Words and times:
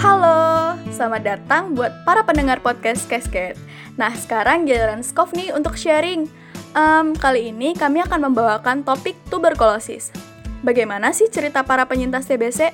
Halo, 0.00 0.80
selamat 0.88 1.22
datang 1.28 1.76
buat 1.76 1.92
para 2.08 2.24
pendengar 2.24 2.64
podcast 2.64 3.04
Casket. 3.04 3.52
Nah, 4.00 4.08
sekarang 4.16 4.64
giliran 4.64 5.04
Skov 5.04 5.36
nih 5.36 5.52
untuk 5.52 5.76
sharing. 5.76 6.24
Um, 6.72 7.12
kali 7.12 7.52
ini 7.52 7.76
kami 7.76 8.00
akan 8.08 8.32
membawakan 8.32 8.80
topik 8.80 9.12
tuberkulosis. 9.28 10.08
Bagaimana 10.64 11.12
sih 11.12 11.28
cerita 11.28 11.60
para 11.68 11.84
penyintas 11.84 12.24
TBC? 12.24 12.72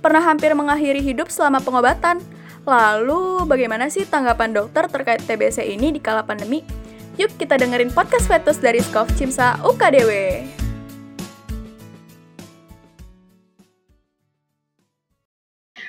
Pernah 0.00 0.24
hampir 0.24 0.56
mengakhiri 0.56 1.04
hidup 1.04 1.28
selama 1.28 1.60
pengobatan. 1.60 2.24
Lalu, 2.64 3.44
bagaimana 3.44 3.92
sih 3.92 4.08
tanggapan 4.08 4.56
dokter 4.56 4.88
terkait 4.88 5.20
TBC 5.20 5.68
ini 5.68 5.92
di 5.92 6.00
kala 6.00 6.24
pandemi? 6.24 6.64
Yuk 7.20 7.36
kita 7.36 7.60
dengerin 7.60 7.92
podcast 7.92 8.24
Fetus 8.24 8.56
dari 8.56 8.80
Skov 8.80 9.12
Cimsa 9.20 9.60
UKDW. 9.60 10.40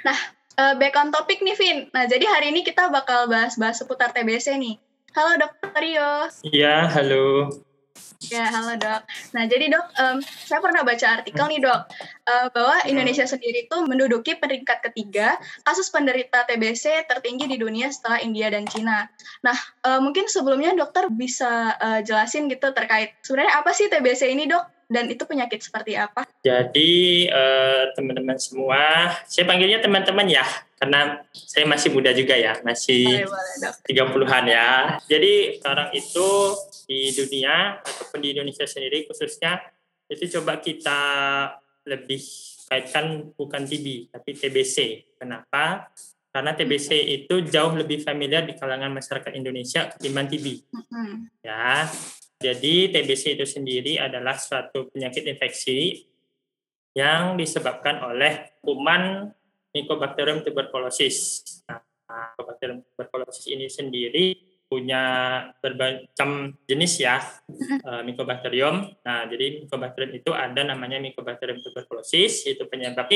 Nah, 0.03 0.34
uh, 0.57 0.73
back 0.79 0.95
on 0.95 1.11
topik 1.11 1.39
nih, 1.43 1.55
Vin. 1.55 1.77
Nah, 1.91 2.07
jadi 2.07 2.25
hari 2.27 2.51
ini 2.51 2.63
kita 2.63 2.87
bakal 2.91 3.27
bahas-bahas 3.27 3.79
seputar 3.79 4.11
TBC 4.15 4.55
nih. 4.59 4.75
Halo, 5.15 5.39
Dokter 5.39 5.71
Rio. 5.79 6.27
Iya, 6.43 6.91
halo. 6.91 7.51
Ya, 8.25 8.47
halo 8.49 8.73
dok. 8.79 9.01
Nah, 9.37 9.43
jadi 9.45 9.69
dok, 9.69 9.85
um, 10.01 10.17
saya 10.23 10.57
pernah 10.63 10.81
baca 10.81 11.21
artikel 11.21 11.45
nih 11.45 11.61
dok, 11.61 11.79
uh, 12.25 12.47
bahwa 12.49 12.81
Indonesia 12.89 13.27
sendiri 13.27 13.69
itu 13.69 13.77
menduduki 13.85 14.39
peringkat 14.39 14.81
ketiga 14.91 15.37
kasus 15.61 15.93
penderita 15.93 16.47
TBC 16.47 17.05
tertinggi 17.05 17.45
di 17.45 17.57
dunia 17.59 17.91
setelah 17.91 18.23
India 18.23 18.49
dan 18.49 18.65
Cina. 18.65 19.05
Nah, 19.45 19.57
uh, 19.85 19.99
mungkin 20.01 20.25
sebelumnya 20.25 20.73
dokter 20.73 21.11
bisa 21.11 21.75
uh, 21.77 21.99
jelasin 22.01 22.49
gitu 22.49 22.71
terkait 22.73 23.13
sebenarnya 23.21 23.61
apa 23.61 23.71
sih 23.75 23.91
TBC 23.91 24.31
ini 24.31 24.49
dok? 24.49 24.74
Dan 24.85 25.09
itu 25.09 25.23
penyakit 25.25 25.61
seperti 25.61 25.97
apa? 25.97 26.25
Jadi 26.45 27.25
uh, 27.29 27.91
teman-teman 27.97 28.37
semua, 28.37 29.13
saya 29.25 29.45
panggilnya 29.49 29.81
teman-teman 29.81 30.29
ya, 30.29 30.45
karena 30.77 31.25
saya 31.33 31.65
masih 31.65 31.89
muda 31.93 32.13
juga 32.13 32.37
ya, 32.37 32.61
masih 32.61 33.25
tiga 33.85 34.05
puluhan 34.09 34.45
ya. 34.45 35.01
Jadi 35.09 35.57
sekarang 35.57 35.89
itu 35.97 36.27
di 36.85 37.09
dunia 37.13 37.81
ataupun 37.81 38.19
di 38.21 38.37
Indonesia 38.37 38.65
sendiri 38.69 39.09
khususnya 39.09 39.57
itu 40.05 40.37
coba 40.37 40.61
kita 40.61 41.01
lebih 41.89 42.21
kaitkan 42.69 43.33
bukan 43.33 43.65
TB 43.65 44.13
tapi 44.13 44.37
TBC. 44.37 44.77
Kenapa? 45.17 45.89
Karena 46.35 46.51
TBC 46.51 47.15
itu 47.23 47.47
jauh 47.47 47.71
lebih 47.79 48.03
familiar 48.03 48.43
di 48.43 48.59
kalangan 48.59 48.91
masyarakat 48.91 49.31
Indonesia 49.39 49.87
ketimbang 49.95 50.27
TB. 50.27 50.45
Ya, 51.39 51.87
jadi 52.45 52.75
TBC 52.93 53.41
itu 53.41 53.45
sendiri 53.49 53.97
adalah 53.97 54.37
suatu 54.37 54.93
penyakit 54.93 55.25
infeksi 55.25 56.05
yang 56.93 57.33
disebabkan 57.35 58.05
oleh 58.05 58.61
kuman 58.61 59.33
Mycobacterium 59.75 60.39
tuberculosis. 60.45 61.43
Nah, 61.67 61.83
Mycobacterium 62.37 62.79
tuberculosis 62.87 63.45
ini 63.51 63.67
sendiri 63.67 64.37
punya 64.65 65.03
berbagai 65.59 66.15
jenis 66.63 66.93
ya 67.03 67.19
uh, 67.83 68.01
Mycobacterium. 68.07 68.95
Nah, 69.03 69.27
jadi 69.27 69.65
Mycobacterium 69.65 70.11
itu 70.15 70.31
ada 70.31 70.61
namanya 70.63 71.03
Mycobacterium 71.03 71.59
tuberculosis 71.59 72.47
itu 72.47 72.63
penyebab 72.71 73.11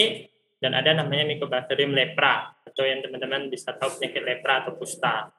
dan 0.60 0.76
ada 0.76 0.92
namanya 0.92 1.24
Mycobacterium 1.24 1.96
lepra 1.96 2.52
atau 2.68 2.84
yang 2.84 3.00
teman-teman 3.00 3.48
bisa 3.48 3.72
tahu 3.80 3.96
penyakit 3.96 4.24
lepra 4.28 4.68
atau 4.68 4.76
kusta. 4.76 5.32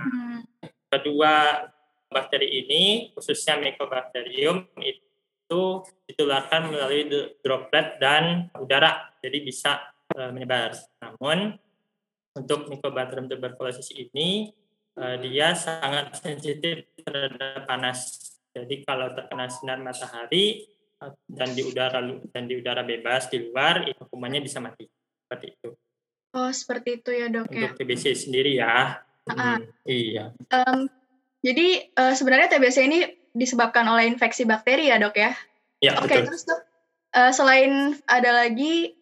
Nah, 0.00 0.40
kedua 0.88 1.68
bakteri 2.16 2.48
ini 2.64 3.12
khususnya 3.12 3.60
Mycobacterium 3.60 4.64
itu 4.80 5.84
ditularkan 6.08 6.72
melalui 6.72 7.04
droplet 7.44 8.00
dan 8.00 8.48
udara, 8.56 9.12
jadi 9.20 9.38
bisa 9.44 9.84
uh, 10.16 10.32
menyebar. 10.32 10.72
Namun 11.04 11.52
untuk 12.32 12.72
Mycobacterium 12.72 13.28
tuberculosis 13.28 13.92
ini 13.92 14.48
uh, 14.96 15.20
dia 15.20 15.52
sangat 15.52 16.16
sensitif 16.16 16.88
terhadap 17.04 17.68
panas. 17.68 18.32
Jadi 18.56 18.88
kalau 18.88 19.12
terkena 19.12 19.52
sinar 19.52 19.78
matahari 19.84 20.64
uh, 21.04 21.12
dan 21.28 21.52
di 21.52 21.62
udara 21.62 22.00
dan 22.32 22.48
di 22.48 22.54
udara 22.56 22.80
bebas 22.80 23.28
di 23.28 23.52
luar, 23.52 23.84
hukumannya 24.00 24.40
bisa 24.40 24.64
mati. 24.64 24.88
Seperti 25.28 25.46
itu. 25.52 25.70
Oh, 26.36 26.52
seperti 26.52 27.00
itu 27.00 27.10
ya, 27.12 27.26
Dok 27.32 27.48
ya. 27.52 27.70
Untuk 27.70 27.76
TBC 27.80 28.12
sendiri 28.16 28.60
ya. 28.60 29.00
-uh. 29.26 29.56
Hmm, 29.56 29.60
iya. 29.88 30.30
Um, 30.52 30.86
jadi 31.46 31.94
uh, 31.94 32.14
sebenarnya 32.18 32.50
TBC 32.50 32.90
ini 32.90 33.06
disebabkan 33.30 33.86
oleh 33.86 34.10
infeksi 34.10 34.42
bakteri 34.42 34.90
ya, 34.90 34.98
Dok 34.98 35.14
ya? 35.14 35.30
Ya, 35.78 35.94
Oke, 36.02 36.10
okay, 36.10 36.26
terus 36.26 36.42
Dok, 36.42 36.58
uh, 37.14 37.30
selain 37.30 37.94
ada 38.10 38.34
lagi 38.34 38.98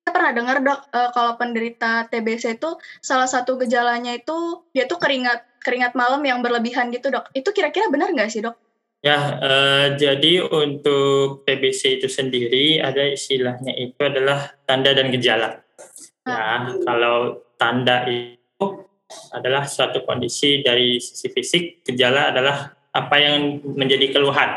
saya 0.00 0.16
pernah 0.16 0.32
dengar 0.32 0.56
dok 0.64 0.80
uh, 0.90 1.10
kalau 1.12 1.36
penderita 1.36 2.08
TBC 2.08 2.58
itu 2.58 2.74
salah 3.04 3.28
satu 3.28 3.60
gejalanya 3.60 4.16
itu 4.16 4.64
dia 4.72 4.88
tuh 4.88 4.96
keringat 4.96 5.44
keringat 5.60 5.92
malam 5.92 6.24
yang 6.24 6.40
berlebihan 6.40 6.88
gitu 6.90 7.12
dok. 7.12 7.28
Itu 7.36 7.52
kira-kira 7.52 7.92
benar 7.92 8.10
nggak 8.10 8.32
sih 8.32 8.42
dok? 8.42 8.56
Ya, 9.00 9.38
uh, 9.40 9.86
jadi 9.96 10.44
untuk 10.44 11.46
TBC 11.48 12.00
itu 12.00 12.08
sendiri 12.08 12.82
ada 12.82 13.06
istilahnya 13.06 13.72
itu 13.76 13.96
adalah 14.00 14.52
tanda 14.68 14.92
dan 14.92 15.08
gejala. 15.08 15.62
Ya, 16.28 16.36
ah. 16.36 16.76
kalau 16.84 17.46
tanda 17.56 18.04
itu 18.10 18.89
adalah 19.34 19.66
suatu 19.66 20.06
kondisi 20.06 20.62
dari 20.62 21.02
sisi 21.02 21.28
fisik, 21.30 21.86
gejala 21.86 22.30
adalah 22.30 22.70
apa 22.90 23.16
yang 23.18 23.62
menjadi 23.62 24.14
keluhan 24.14 24.50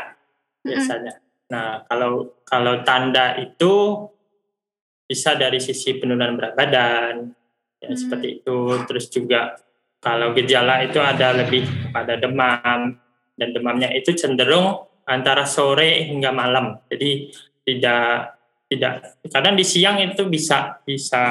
biasanya. 0.62 1.14
Hmm. 1.18 1.22
Nah, 1.44 1.68
kalau 1.86 2.42
kalau 2.46 2.82
tanda 2.82 3.36
itu 3.38 4.06
bisa 5.04 5.36
dari 5.36 5.60
sisi 5.60 6.00
penurunan 6.00 6.34
berat 6.34 6.56
badan 6.56 7.28
ya 7.84 7.92
hmm. 7.92 7.98
seperti 7.98 8.28
itu 8.40 8.58
terus 8.88 9.06
juga 9.12 9.60
kalau 10.00 10.32
gejala 10.32 10.84
itu 10.84 11.00
ada 11.00 11.36
lebih 11.36 11.92
pada 11.92 12.16
demam 12.16 12.96
dan 13.36 13.48
demamnya 13.52 13.92
itu 13.92 14.16
cenderung 14.16 14.88
antara 15.04 15.44
sore 15.44 16.08
hingga 16.08 16.32
malam 16.32 16.80
jadi 16.88 17.28
tidak 17.68 18.40
tidak 18.72 18.92
kadang 19.28 19.54
di 19.60 19.64
siang 19.64 20.00
itu 20.00 20.24
bisa 20.24 20.80
bisa 20.88 21.24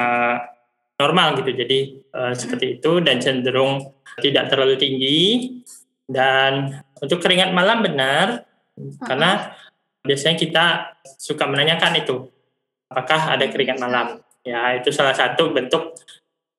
normal 0.98 1.38
gitu. 1.42 1.50
Jadi 1.54 1.78
uh, 2.14 2.34
seperti 2.34 2.78
itu 2.80 3.02
dan 3.02 3.18
cenderung 3.18 3.94
tidak 4.22 4.50
terlalu 4.50 4.78
tinggi. 4.78 5.20
Dan 6.04 6.68
untuk 7.00 7.16
keringat 7.24 7.56
malam 7.56 7.80
benar 7.80 8.44
karena 9.08 9.56
biasanya 10.04 10.36
kita 10.36 10.64
suka 11.16 11.48
menanyakan 11.48 11.96
itu 11.96 12.28
apakah 12.92 13.34
ada 13.34 13.48
keringat 13.48 13.80
malam. 13.80 14.20
Ya, 14.44 14.76
itu 14.76 14.92
salah 14.92 15.16
satu 15.16 15.56
bentuk 15.56 15.96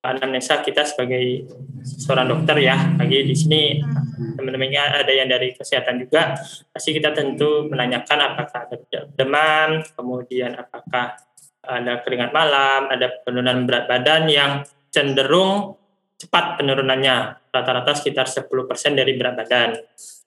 anamnesa 0.02 0.66
kita 0.66 0.82
sebagai 0.86 1.46
seorang 1.86 2.26
dokter 2.26 2.58
ya. 2.66 2.78
Lagi 2.98 3.26
di 3.26 3.36
sini 3.38 3.78
teman-temannya 4.34 5.06
ada 5.06 5.14
yang 5.14 5.30
dari 5.30 5.54
kesehatan 5.54 6.02
juga, 6.02 6.34
pasti 6.74 6.90
kita 6.94 7.14
tentu 7.14 7.70
menanyakan 7.70 8.34
apakah 8.34 8.66
ada 8.66 8.78
demam, 9.14 9.86
kemudian 9.94 10.58
apakah 10.58 11.14
ada 11.68 12.02
keringat 12.06 12.32
malam, 12.32 12.88
ada 12.88 13.22
penurunan 13.26 13.66
berat 13.66 13.86
badan 13.90 14.30
yang 14.30 14.52
cenderung 14.94 15.76
cepat 16.16 16.62
penurunannya, 16.62 17.52
rata-rata 17.52 17.92
sekitar 17.92 18.26
10% 18.26 18.48
dari 18.96 19.14
berat 19.20 19.36
badan. 19.36 19.70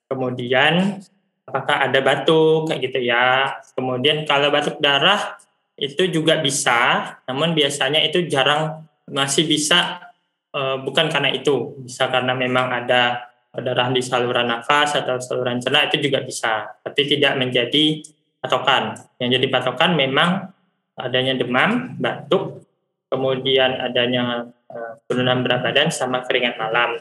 Kemudian 0.09 1.00
apakah 1.49 1.88
ada 1.88 1.99
batuk 2.04 2.69
kayak 2.69 2.81
gitu 2.93 2.99
ya. 3.09 3.56
Kemudian 3.72 4.28
kalau 4.28 4.53
batuk 4.53 4.76
darah 4.78 5.41
itu 5.78 6.10
juga 6.12 6.43
bisa, 6.43 7.16
namun 7.25 7.56
biasanya 7.56 8.05
itu 8.05 8.26
jarang 8.28 8.84
masih 9.09 9.49
bisa 9.49 10.10
uh, 10.53 10.76
bukan 10.84 11.09
karena 11.09 11.32
itu, 11.32 11.81
bisa 11.87 12.12
karena 12.12 12.37
memang 12.37 12.69
ada 12.69 13.31
darah 13.56 13.88
di 13.88 14.05
saluran 14.05 14.44
nafas 14.44 15.00
atau 15.00 15.16
saluran 15.19 15.56
cerna 15.59 15.88
itu 15.88 15.97
juga 16.05 16.20
bisa, 16.20 16.69
tapi 16.84 17.09
tidak 17.09 17.41
menjadi 17.41 18.05
patokan. 18.43 18.99
Yang 19.17 19.40
jadi 19.40 19.46
patokan 19.49 19.96
memang 19.96 20.52
adanya 20.99 21.39
demam, 21.39 21.97
batuk, 21.97 22.67
kemudian 23.09 23.79
adanya 23.79 24.50
uh, 24.69 24.93
penurunan 25.06 25.41
berat 25.47 25.65
badan 25.65 25.89
sama 25.89 26.27
keringat 26.27 26.59
malam. 26.61 27.00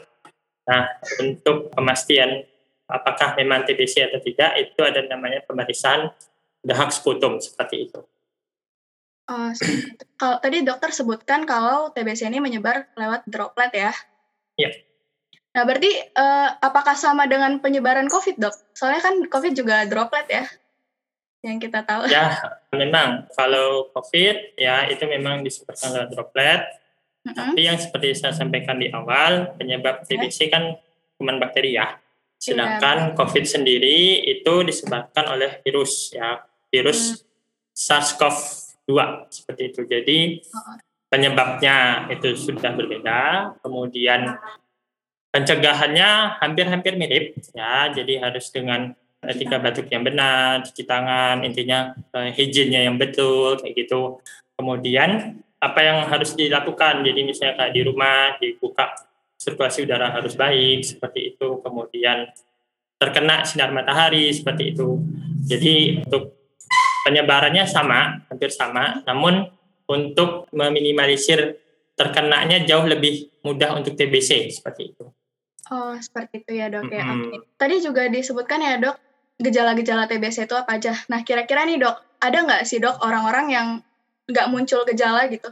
Nah, 0.68 0.84
untuk 1.20 1.72
pemastian 1.72 2.44
apakah 2.88 3.36
memang 3.36 3.68
TBC 3.68 4.08
atau 4.08 4.20
tidak, 4.24 4.56
itu 4.56 4.80
ada 4.80 5.04
namanya 5.04 5.44
pemeriksaan 5.44 6.08
dahak 6.64 6.90
sputum 6.94 7.36
seperti 7.38 7.90
itu. 7.90 8.00
Uh, 9.28 9.52
kalau 10.20 10.40
tadi 10.40 10.64
dokter 10.64 10.88
sebutkan 10.88 11.44
kalau 11.44 11.92
TBC 11.92 12.32
ini 12.32 12.40
menyebar 12.40 12.88
lewat 12.96 13.28
droplet 13.28 13.72
ya. 13.76 13.92
Iya. 14.56 14.72
Nah, 15.52 15.62
berarti 15.68 15.92
uh, 16.16 16.48
apakah 16.60 16.96
sama 16.96 17.28
dengan 17.28 17.58
penyebaran 17.60 18.08
COVID, 18.08 18.36
Dok? 18.40 18.56
Soalnya 18.72 19.02
kan 19.04 19.14
COVID 19.26 19.52
juga 19.58 19.84
droplet 19.84 20.26
ya. 20.30 20.44
Yang 21.42 21.70
kita 21.70 21.86
tahu. 21.86 22.10
Ya, 22.10 22.34
memang 22.74 23.30
kalau 23.30 23.90
COVID 23.94 24.58
ya 24.58 24.90
itu 24.90 25.04
memang 25.06 25.46
disebabkan 25.46 25.94
lewat 25.94 26.08
droplet. 26.10 26.60
Mm 27.22 27.30
-hmm. 27.30 27.34
Tapi 27.34 27.60
yang 27.62 27.78
seperti 27.78 28.08
saya 28.18 28.34
sampaikan 28.34 28.78
di 28.78 28.90
awal, 28.90 29.54
penyebab 29.54 30.02
TBC 30.06 30.50
kan 30.50 30.74
kuman 31.18 31.38
bakteri 31.38 31.78
ya. 31.78 31.98
Sedangkan 32.38 33.10
yeah. 33.10 33.14
COVID 33.18 33.44
sendiri 33.46 34.22
itu 34.22 34.54
disebabkan 34.62 35.26
oleh 35.30 35.58
virus 35.66 36.14
ya, 36.14 36.42
virus 36.70 37.18
mm. 37.18 37.26
SARS-CoV 37.74 38.38
dua 38.86 39.26
seperti 39.30 39.62
itu. 39.74 39.80
Jadi 39.86 40.18
penyebabnya 41.10 42.08
itu 42.14 42.34
sudah 42.38 42.72
berbeda, 42.72 43.20
kemudian 43.60 44.38
pencegahannya 45.34 46.40
hampir-hampir 46.40 46.94
mirip 46.96 47.36
ya, 47.52 47.92
jadi 47.92 48.28
harus 48.28 48.48
dengan 48.48 48.94
etika 49.22 49.58
batuk 49.58 49.90
yang 49.90 50.06
benar, 50.06 50.62
cuci 50.62 50.82
tangan, 50.86 51.42
intinya 51.42 51.94
uh, 52.14 52.30
hygiene 52.30 52.86
yang 52.86 52.96
betul 52.96 53.58
kayak 53.58 53.74
gitu. 53.74 54.22
Kemudian 54.54 55.42
apa 55.58 55.80
yang 55.82 55.98
harus 56.06 56.38
dilakukan? 56.38 57.02
Jadi 57.02 57.20
misalnya 57.26 57.54
kayak 57.58 57.72
di 57.74 57.82
rumah 57.82 58.38
dibuka 58.38 58.94
sirkulasi 59.38 59.86
udara 59.86 60.14
harus 60.14 60.38
baik 60.38 60.86
seperti 60.86 61.34
itu. 61.34 61.58
Kemudian 61.62 62.30
terkena 62.98 63.42
sinar 63.42 63.74
matahari 63.74 64.30
seperti 64.30 64.74
itu. 64.74 65.02
Jadi 65.46 66.02
untuk 66.02 66.38
penyebarannya 67.06 67.64
sama, 67.66 68.22
hampir 68.30 68.50
sama, 68.50 69.02
namun 69.06 69.48
untuk 69.88 70.50
meminimalisir 70.52 71.56
terkenanya 71.98 72.62
jauh 72.62 72.86
lebih 72.86 73.32
mudah 73.42 73.74
untuk 73.74 73.98
TBC 73.98 74.54
seperti 74.54 74.94
itu. 74.94 75.10
Oh, 75.68 75.94
seperti 75.98 76.44
itu 76.44 76.52
ya 76.60 76.70
dok 76.70 76.88
ya. 76.88 77.04
Mm 77.04 77.08
-hmm. 77.08 77.22
Oke. 77.32 77.36
Tadi 77.56 77.76
juga 77.80 78.02
disebutkan 78.08 78.60
ya 78.60 78.74
dok, 78.78 78.96
gejala-gejala 79.38 80.10
TBC 80.10 80.50
itu 80.50 80.54
apa 80.58 80.76
aja. 80.76 80.92
Nah, 81.06 81.22
kira-kira 81.22 81.62
nih 81.62 81.78
dok, 81.78 81.96
ada 82.18 82.38
nggak 82.42 82.62
sih 82.66 82.82
dok 82.82 82.98
orang-orang 83.00 83.46
yang 83.54 83.68
nggak 84.26 84.46
muncul 84.50 84.82
gejala 84.84 85.30
gitu? 85.30 85.48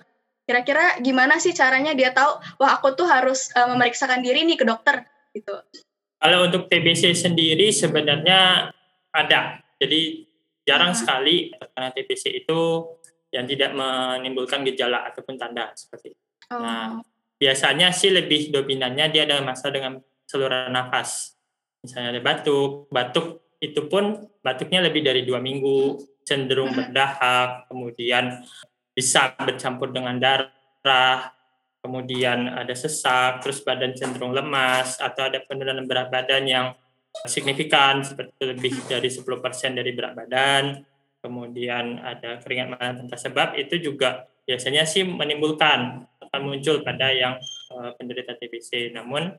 Kira-kira 0.46 0.98
gimana 1.02 1.38
sih 1.42 1.54
caranya 1.54 1.94
dia 1.94 2.14
tahu, 2.14 2.38
wah 2.58 2.78
aku 2.78 2.94
tuh 2.94 3.06
harus 3.06 3.50
uh, 3.54 3.66
memeriksakan 3.70 4.22
diri 4.22 4.46
nih 4.46 4.58
ke 4.58 4.66
dokter 4.66 5.06
gitu? 5.34 5.54
Kalau 6.18 6.50
untuk 6.50 6.66
TBC 6.66 7.14
sendiri 7.14 7.70
sebenarnya 7.70 8.70
ada. 9.14 9.62
Jadi 9.78 10.26
jarang 10.66 10.92
hmm. 10.94 10.98
sekali 10.98 11.36
karena 11.54 11.88
TBC 11.94 12.24
itu 12.42 12.60
yang 13.30 13.46
tidak 13.46 13.74
menimbulkan 13.74 14.66
gejala 14.66 15.06
ataupun 15.10 15.38
tanda 15.38 15.70
seperti 15.74 16.14
itu. 16.14 16.22
Oh. 16.50 16.62
Nah, 16.62 17.02
biasanya 17.36 17.90
sih 17.92 18.10
lebih 18.10 18.50
dominannya 18.50 19.06
dia 19.12 19.26
ada 19.28 19.42
masalah 19.42 19.74
dengan 19.78 19.94
saluran 20.26 20.72
nafas. 20.74 21.38
Misalnya 21.84 22.18
ada 22.18 22.22
batuk, 22.22 22.90
batuk 22.90 23.45
itu 23.60 23.88
pun 23.88 24.28
batuknya 24.44 24.84
lebih 24.84 25.00
dari 25.00 25.24
dua 25.24 25.40
minggu, 25.40 26.00
cenderung 26.26 26.72
hmm. 26.74 26.78
berdahak, 26.90 27.70
kemudian 27.70 28.44
bisa 28.92 29.32
bercampur 29.36 29.92
dengan 29.92 30.16
darah, 30.16 31.32
kemudian 31.80 32.50
ada 32.50 32.72
sesak, 32.72 33.40
terus 33.44 33.62
badan 33.62 33.94
cenderung 33.96 34.32
lemas, 34.32 35.00
atau 35.00 35.28
ada 35.28 35.40
penurunan 35.44 35.84
berat 35.84 36.08
badan 36.12 36.44
yang 36.44 36.66
signifikan, 37.24 38.04
seperti 38.04 38.42
lebih 38.44 38.74
dari 38.88 39.08
10% 39.08 39.24
dari 39.72 39.90
berat 39.96 40.12
badan, 40.12 40.84
kemudian 41.26 41.98
ada 41.98 42.38
keringat 42.38 42.68
mata 42.70 42.94
tanpa 43.02 43.16
sebab 43.18 43.48
itu 43.58 43.82
juga 43.82 44.30
biasanya 44.46 44.86
sih 44.86 45.02
menimbulkan 45.02 46.06
akan 46.22 46.40
muncul 46.46 46.86
pada 46.86 47.10
yang 47.10 47.34
uh, 47.74 47.90
penderita 47.98 48.38
TBC 48.38 48.94
namun 48.94 49.34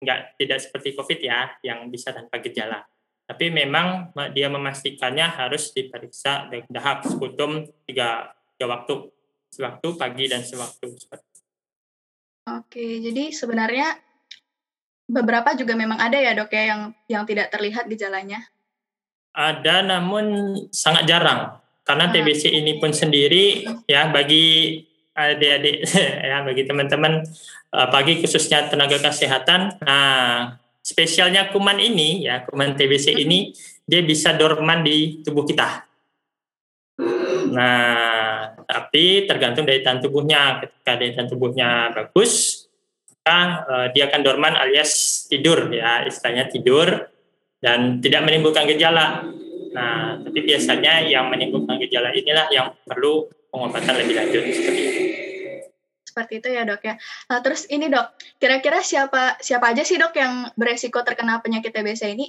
nggak 0.00 0.40
tidak 0.40 0.58
seperti 0.64 0.96
COVID 0.96 1.20
ya 1.20 1.52
yang 1.60 1.92
bisa 1.92 2.14
tanpa 2.16 2.40
gejala 2.40 2.88
tapi 3.28 3.52
memang 3.52 4.08
dia 4.32 4.48
memastikannya 4.48 5.28
harus 5.28 5.68
diperiksa 5.76 6.48
dahak 6.72 7.04
sekutum 7.04 7.68
tiga, 7.84 8.32
tiga 8.56 8.66
waktu. 8.72 9.12
Sewaktu 9.48 9.88
pagi 9.96 10.28
dan 10.28 10.44
sewaktu 10.44 10.92
Oke, 12.48 13.04
jadi 13.04 13.28
sebenarnya 13.32 13.96
beberapa 15.08 15.52
juga 15.56 15.76
memang 15.76 16.00
ada 16.00 16.16
ya 16.16 16.32
dok 16.32 16.52
ya 16.52 16.72
yang 16.72 16.82
yang 17.04 17.24
tidak 17.28 17.52
terlihat 17.52 17.84
gejalanya. 17.88 18.48
Ada 19.36 19.84
namun 19.84 20.56
sangat 20.72 21.04
jarang. 21.04 21.60
Karena 21.84 22.08
TBC 22.08 22.48
ini 22.52 22.80
pun 22.80 22.92
sendiri 22.92 23.64
ya 23.88 24.08
bagi 24.08 24.80
adik-adik 25.12 25.76
ya 26.32 26.44
bagi 26.44 26.62
teman-teman 26.64 27.24
eh, 27.76 27.88
pagi 27.92 28.24
khususnya 28.24 28.72
tenaga 28.72 29.00
kesehatan. 29.00 29.80
Nah 29.84 30.56
spesialnya 30.88 31.52
kuman 31.52 31.76
ini 31.76 32.24
ya 32.24 32.48
kuman 32.48 32.72
TBC 32.72 33.12
ini 33.20 33.52
dia 33.84 34.00
bisa 34.00 34.32
dorman 34.32 34.80
di 34.80 35.20
tubuh 35.20 35.44
kita 35.44 35.84
nah 37.52 38.56
tapi 38.64 39.28
tergantung 39.28 39.64
dari 39.68 39.84
tahan 39.84 40.00
tubuhnya 40.00 40.64
ketika 40.64 40.92
daya 40.96 41.12
tahan 41.12 41.28
tubuhnya 41.28 41.68
bagus 41.92 42.64
maka 43.28 43.68
uh, 43.68 43.86
dia 43.92 44.08
akan 44.08 44.20
dorman 44.24 44.56
alias 44.56 45.24
tidur 45.28 45.68
ya 45.68 46.08
istilahnya 46.08 46.48
tidur 46.48 46.88
dan 47.60 48.00
tidak 48.00 48.24
menimbulkan 48.24 48.64
gejala. 48.64 49.26
Nah, 49.74 50.16
tapi 50.24 50.40
biasanya 50.46 51.04
yang 51.04 51.28
menimbulkan 51.28 51.76
gejala 51.76 52.14
inilah 52.14 52.48
yang 52.48 52.72
perlu 52.88 53.28
pengobatan 53.52 53.94
lebih 54.00 54.14
lanjut 54.16 54.42
seperti 54.48 54.80
itu. 54.80 55.07
Seperti 56.18 56.42
itu 56.42 56.48
ya 56.50 56.66
dok 56.66 56.82
ya. 56.82 56.98
Nah 57.30 57.38
terus 57.38 57.70
ini 57.70 57.86
dok, 57.86 58.18
kira-kira 58.42 58.82
siapa 58.82 59.38
siapa 59.38 59.70
aja 59.70 59.86
sih 59.86 59.94
dok 59.94 60.10
yang 60.18 60.50
beresiko 60.58 60.98
terkena 61.06 61.38
penyakit 61.38 61.70
TBC 61.70 62.18
ini? 62.18 62.26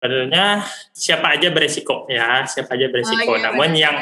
Sebenarnya 0.00 0.64
siapa 0.96 1.36
aja 1.36 1.52
beresiko 1.52 2.08
ya, 2.08 2.48
siapa 2.48 2.80
aja 2.80 2.88
beresiko. 2.88 3.28
Oh, 3.28 3.36
iya, 3.36 3.52
Namun 3.52 3.76
benar. 3.76 3.84
yang 3.84 3.96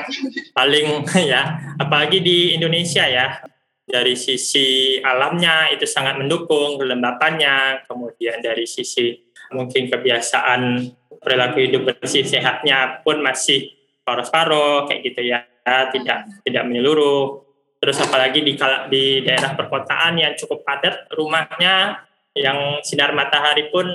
paling 0.54 0.87
ya, 1.34 1.43
apalagi 1.82 2.22
di 2.22 2.54
Indonesia 2.54 3.02
ya, 3.10 3.43
dari 3.82 4.14
sisi 4.14 4.99
alamnya 5.02 5.75
itu 5.75 5.82
sangat 5.82 6.22
mendukung 6.22 6.78
kelembapannya, 6.78 7.82
kemudian 7.90 8.38
dari 8.38 8.70
sisi 8.70 9.19
mungkin 9.50 9.90
kebiasaan 9.90 10.62
perilaku 11.19 11.58
hidup 11.58 11.90
bersih 11.90 12.22
sehatnya 12.22 13.02
pun 13.02 13.19
masih 13.19 13.75
paruh-paruh 14.06 14.87
kayak 14.87 15.02
gitu 15.06 15.22
ya 15.26 15.46
tidak 15.94 16.26
tidak 16.43 16.62
menyeluruh 16.66 17.51
terus 17.82 17.99
apalagi 17.99 18.46
di 18.46 18.55
di 18.87 19.26
daerah 19.26 19.58
perkotaan 19.58 20.14
yang 20.14 20.38
cukup 20.38 20.62
padat 20.62 21.11
rumahnya 21.11 21.99
yang 22.38 22.79
sinar 22.87 23.11
matahari 23.11 23.75
pun 23.75 23.90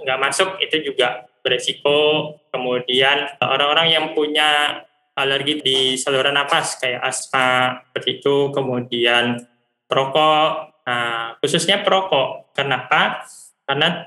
nggak 0.00 0.20
masuk 0.20 0.56
itu 0.64 0.88
juga 0.88 1.28
beresiko. 1.44 2.32
Kemudian 2.48 3.38
orang-orang 3.38 3.92
yang 3.92 4.04
punya 4.16 4.80
alergi 5.12 5.60
di 5.60 5.78
saluran 6.00 6.34
nafas 6.34 6.80
kayak 6.80 7.04
asma 7.04 7.78
seperti 7.92 8.24
itu. 8.24 8.50
Kemudian 8.50 9.44
perokok. 9.86 10.82
Nah 10.88 11.36
khususnya 11.38 11.84
perokok. 11.84 12.56
Kenapa? 12.56 13.22
Karena 13.68 14.02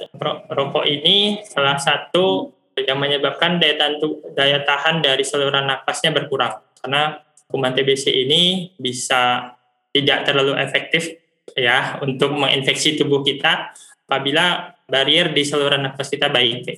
rokok 0.49 0.83
ini 0.89 1.45
salah 1.45 1.79
satu 1.79 2.51
yang 2.79 2.95
menyebabkan 2.95 3.59
daya 3.59 3.75
tahan, 3.75 3.99
daya 4.35 4.59
tahan 4.63 5.03
dari 5.03 5.23
saluran 5.23 5.67
nafasnya 5.67 6.15
berkurang. 6.15 6.63
Karena 6.79 7.19
kuman 7.49 7.73
TBC 7.73 8.13
ini 8.13 8.73
bisa 8.77 9.53
tidak 9.89 10.29
terlalu 10.29 10.53
efektif 10.61 11.17
ya 11.57 11.97
untuk 12.05 12.37
menginfeksi 12.37 12.93
tubuh 12.93 13.25
kita 13.25 13.73
apabila 14.05 14.77
barrier 14.85 15.33
di 15.33 15.41
saluran 15.41 15.89
nafas 15.89 16.13
kita 16.13 16.29
baik. 16.29 16.69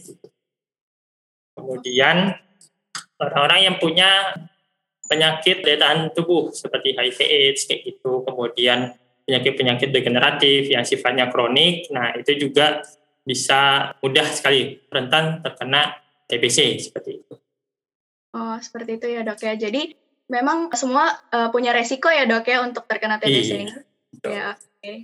Kemudian 1.51 2.31
orang-orang 3.19 3.59
yang 3.67 3.75
punya 3.77 4.35
penyakit 5.11 5.59
daya 5.67 5.75
tahan 5.75 6.15
tubuh 6.15 6.55
seperti 6.55 6.95
HIV/AIDS 6.95 7.67
kayak 7.67 7.81
gitu, 7.83 8.23
kemudian 8.23 8.95
penyakit-penyakit 9.27 9.91
degeneratif 9.91 10.71
yang 10.71 10.87
sifatnya 10.87 11.27
kronik. 11.27 11.91
Nah, 11.91 12.15
itu 12.15 12.35
juga 12.39 12.79
bisa 13.21 13.91
mudah 13.99 14.27
sekali 14.31 14.79
rentan 14.87 15.43
terkena 15.43 15.99
TBC 16.31 16.79
seperti 16.79 17.19
itu. 17.19 17.35
Oh, 18.31 18.55
seperti 18.63 18.95
itu 18.95 19.07
ya, 19.11 19.21
Dok 19.27 19.39
ya. 19.43 19.53
Jadi 19.59 20.00
memang 20.31 20.71
semua 20.79 21.11
uh, 21.35 21.51
punya 21.51 21.75
resiko 21.75 22.07
ya, 22.07 22.23
Dok 22.23 22.47
ya 22.47 22.63
untuk 22.63 22.87
terkena 22.87 23.19
TBC 23.19 23.51
iya, 23.51 23.55
ini. 23.59 23.65
Ya, 24.23 24.47
oke. 24.55 24.79
Okay. 24.79 24.97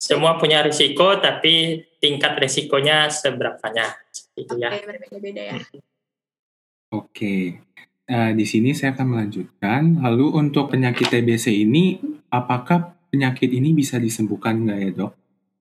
Semua 0.00 0.34
punya 0.40 0.64
risiko 0.66 1.22
tapi 1.22 1.86
tingkat 2.02 2.34
resikonya 2.40 3.06
seberapanya 3.12 3.94
itu 4.34 4.56
okay, 4.56 4.66
ya. 4.66 4.70
berbeda-beda 4.82 5.42
ya. 5.54 5.56
Oke. 5.56 5.78
Okay. 6.90 7.42
Uh, 8.10 8.34
di 8.34 8.42
sini 8.42 8.74
saya 8.74 8.98
akan 8.98 9.06
melanjutkan. 9.06 10.02
Lalu 10.02 10.34
untuk 10.34 10.74
penyakit 10.74 11.06
TBC 11.14 11.54
ini 11.62 12.02
apakah 12.34 12.98
penyakit 13.12 13.54
ini 13.54 13.70
bisa 13.70 14.02
disembuhkan 14.02 14.66
nggak 14.66 14.78
ya 14.82 14.90
dok? 14.90 15.12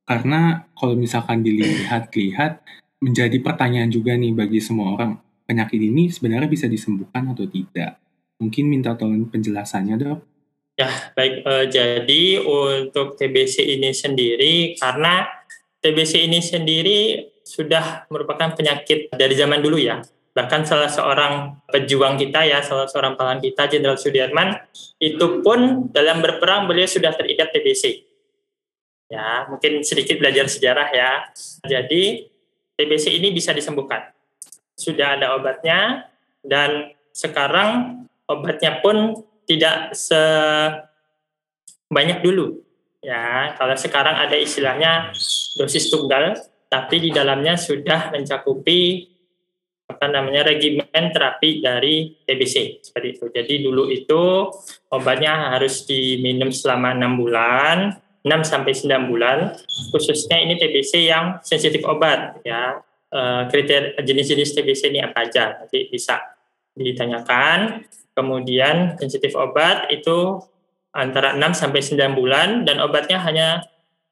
Karena 0.09 0.65
kalau 0.73 0.97
misalkan 0.97 1.45
dilihat-lihat 1.45 2.65
menjadi 3.05 3.37
pertanyaan 3.45 3.93
juga 3.93 4.17
nih 4.17 4.33
bagi 4.33 4.57
semua 4.57 4.97
orang, 4.97 5.21
penyakit 5.45 5.77
ini 5.77 6.09
sebenarnya 6.09 6.49
bisa 6.49 6.65
disembuhkan 6.65 7.29
atau 7.29 7.45
tidak? 7.45 8.01
Mungkin 8.39 8.65
minta 8.71 8.95
tolong 8.95 9.27
penjelasannya 9.27 9.95
dok. 9.99 10.19
Ya 10.79 10.87
baik, 11.11 11.43
uh, 11.43 11.67
jadi 11.67 12.23
untuk 12.47 13.19
TBC 13.19 13.67
ini 13.67 13.91
sendiri 13.91 14.79
karena 14.79 15.27
TBC 15.83 16.23
ini 16.23 16.39
sendiri 16.39 16.99
sudah 17.43 18.07
merupakan 18.07 18.55
penyakit 18.55 19.11
dari 19.11 19.35
zaman 19.35 19.59
dulu 19.59 19.75
ya 19.75 19.99
bahkan 20.39 20.63
salah 20.63 20.87
seorang 20.87 21.59
pejuang 21.67 22.15
kita 22.15 22.45
ya, 22.45 22.63
salah 22.63 22.87
seorang 22.87 23.19
pahlawan 23.19 23.43
kita, 23.43 23.67
Jenderal 23.67 23.99
Sudirman, 23.99 24.55
itu 25.01 25.43
pun 25.43 25.91
dalam 25.91 26.23
berperang 26.23 26.63
beliau 26.63 26.87
sudah 26.87 27.11
terikat 27.11 27.51
TBC. 27.51 28.07
Ya, 29.09 29.49
mungkin 29.51 29.83
sedikit 29.83 30.15
belajar 30.21 30.45
sejarah 30.45 30.87
ya. 30.95 31.11
Jadi 31.65 32.29
TBC 32.77 33.19
ini 33.19 33.33
bisa 33.33 33.51
disembuhkan. 33.51 34.13
Sudah 34.79 35.19
ada 35.19 35.35
obatnya 35.35 36.07
dan 36.45 36.93
sekarang 37.11 38.05
obatnya 38.29 38.77
pun 38.79 39.25
tidak 39.49 39.97
se 39.97 40.21
banyak 41.89 42.21
dulu. 42.21 42.61
Ya, 43.01 43.55
kalau 43.57 43.73
sekarang 43.73 44.13
ada 44.13 44.37
istilahnya 44.37 45.09
dosis 45.57 45.89
tunggal, 45.89 46.37
tapi 46.69 47.01
di 47.01 47.09
dalamnya 47.09 47.57
sudah 47.57 48.13
mencakupi 48.13 49.09
apa 49.89 50.05
namanya 50.05 50.45
regimen 50.45 50.85
terapi 51.09 51.65
dari 51.65 52.13
TBC 52.21 52.85
seperti 52.85 53.07
itu. 53.17 53.25
Jadi 53.33 53.53
dulu 53.65 53.89
itu 53.89 54.45
obatnya 54.93 55.57
harus 55.57 55.89
diminum 55.89 56.53
selama 56.53 56.93
enam 56.93 57.17
bulan, 57.17 57.97
6 58.21 58.29
sampai 58.45 58.77
9 58.77 59.09
bulan. 59.09 59.57
Khususnya 59.89 60.37
ini 60.45 60.61
TBC 60.61 61.09
yang 61.09 61.41
sensitif 61.41 61.81
obat 61.89 62.37
ya. 62.45 62.77
E, 63.09 63.49
kriteria 63.49 63.97
jenis-jenis 64.05 64.53
TBC 64.53 64.93
ini 64.93 65.01
apa 65.01 65.25
aja? 65.25 65.57
Nanti 65.57 65.89
bisa 65.89 66.21
ditanyakan. 66.77 67.81
Kemudian 68.19 68.99
sensitif 68.99 69.31
obat 69.39 69.87
itu 69.87 70.43
antara 70.91 71.31
6 71.39 71.55
sampai 71.55 71.79
9 71.79 72.19
bulan 72.19 72.67
dan 72.67 72.83
obatnya 72.83 73.15
hanya 73.23 73.63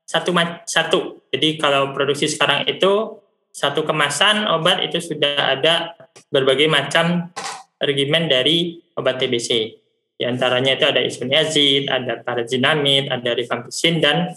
satu 0.08 0.32
satu. 0.64 1.28
Jadi 1.36 1.60
kalau 1.60 1.92
produksi 1.92 2.32
sekarang 2.32 2.64
itu 2.72 3.20
satu 3.52 3.84
kemasan 3.84 4.48
obat 4.48 4.80
itu 4.80 5.04
sudah 5.04 5.60
ada 5.60 5.92
berbagai 6.32 6.72
macam 6.72 7.36
regimen 7.84 8.32
dari 8.32 8.80
obat 8.96 9.20
TBC. 9.20 9.76
Di 10.16 10.24
antaranya 10.24 10.80
itu 10.80 10.88
ada 10.88 11.04
isoniazid, 11.04 11.92
ada 11.92 12.24
parazinamid, 12.24 13.12
ada 13.12 13.36
rifampicin 13.36 14.00
dan 14.00 14.32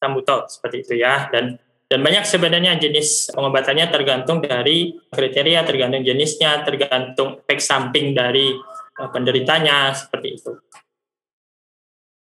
tambutol 0.00 0.48
seperti 0.48 0.88
itu 0.88 1.04
ya. 1.04 1.28
Dan 1.28 1.60
dan 1.90 2.06
banyak 2.06 2.22
sebenarnya 2.22 2.78
jenis 2.78 3.34
pengobatannya 3.34 3.90
tergantung 3.90 4.38
dari 4.38 4.94
kriteria, 5.10 5.66
tergantung 5.66 6.06
jenisnya, 6.06 6.62
tergantung 6.62 7.42
efek 7.42 7.58
samping 7.58 8.14
dari 8.14 8.54
penderitanya 9.08 9.96
seperti 9.96 10.28
itu. 10.36 10.52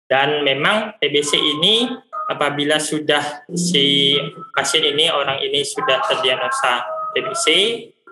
Dan 0.09 0.45
memang 0.45 0.97
TBC 1.01 1.37
ini 1.37 1.89
apabila 2.29 2.77
sudah 2.77 3.45
si 3.57 4.17
pasien 4.53 4.85
ini 4.85 5.09
orang 5.09 5.41
ini 5.41 5.65
sudah 5.65 6.01
terdiagnosa 6.05 6.85
TBC 7.17 7.45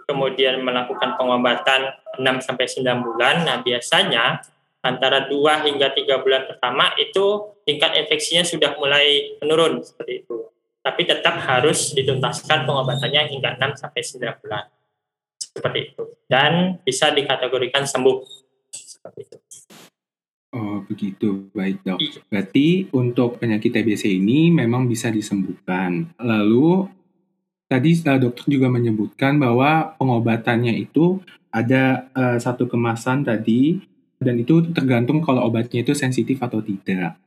kemudian 0.09 0.61
melakukan 0.65 1.13
pengobatan 1.17 1.93
6 2.17 2.25
sampai 2.41 2.65
9 2.65 3.05
bulan 3.05 3.45
nah 3.45 3.61
biasanya 3.61 4.41
antara 4.81 5.27
2 5.27 5.67
hingga 5.67 5.93
3 5.93 6.23
bulan 6.23 6.47
pertama 6.47 6.95
itu 6.97 7.57
tingkat 7.67 7.93
infeksinya 7.99 8.47
sudah 8.47 8.79
mulai 8.79 9.37
menurun 9.43 9.83
seperti 9.83 10.23
itu. 10.23 10.47
Tapi 10.79 11.03
tetap 11.03 11.35
harus 11.43 11.91
dituntaskan 11.91 12.63
pengobatannya 12.63 13.27
hingga 13.27 13.59
6 13.59 13.75
sampai 13.83 14.01
9 14.07 14.39
bulan. 14.39 14.65
Seperti 15.35 15.79
itu. 15.91 16.03
Dan 16.31 16.79
bisa 16.87 17.11
dikategorikan 17.11 17.83
sembuh 17.83 18.47
itu 19.15 19.39
Oh 20.55 20.79
begitu, 20.87 21.51
baik 21.51 21.83
dok. 21.83 21.99
Iya. 21.99 22.23
Berarti 22.31 22.67
untuk 22.95 23.35
penyakit 23.35 23.67
TBC 23.67 24.15
ini 24.15 24.47
memang 24.47 24.87
bisa 24.87 25.11
disembuhkan. 25.11 26.07
Lalu 26.17 26.87
tadi 27.67 27.99
dokter 27.99 28.47
juga 28.47 28.71
menyebutkan 28.71 29.35
bahwa 29.37 29.93
pengobatannya 29.99 30.71
itu 30.79 31.19
ada 31.51 32.07
uh, 32.15 32.39
satu 32.39 32.63
kemasan 32.63 33.27
tadi 33.27 33.83
dan 34.23 34.39
itu 34.39 34.71
tergantung 34.71 35.19
kalau 35.19 35.43
obatnya 35.43 35.83
itu 35.83 35.91
sensitif 35.91 36.39
atau 36.39 36.63
tidak. 36.63 37.19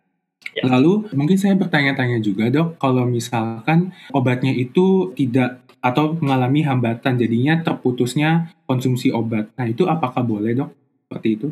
Ya. 0.57 0.65
Lalu 0.65 1.13
mungkin 1.13 1.37
saya 1.37 1.53
bertanya-tanya 1.61 2.25
juga 2.25 2.49
dok, 2.49 2.81
kalau 2.81 3.05
misalkan 3.05 3.93
obatnya 4.17 4.51
itu 4.57 5.13
tidak 5.13 5.61
atau 5.85 6.17
mengalami 6.17 6.65
hambatan 6.65 7.21
jadinya 7.21 7.61
terputusnya 7.61 8.53
konsumsi 8.65 9.13
obat. 9.13 9.53
Nah 9.61 9.69
itu 9.69 9.85
apakah 9.85 10.25
boleh 10.25 10.57
dok? 10.57 10.73
Seperti 11.05 11.29
itu? 11.37 11.49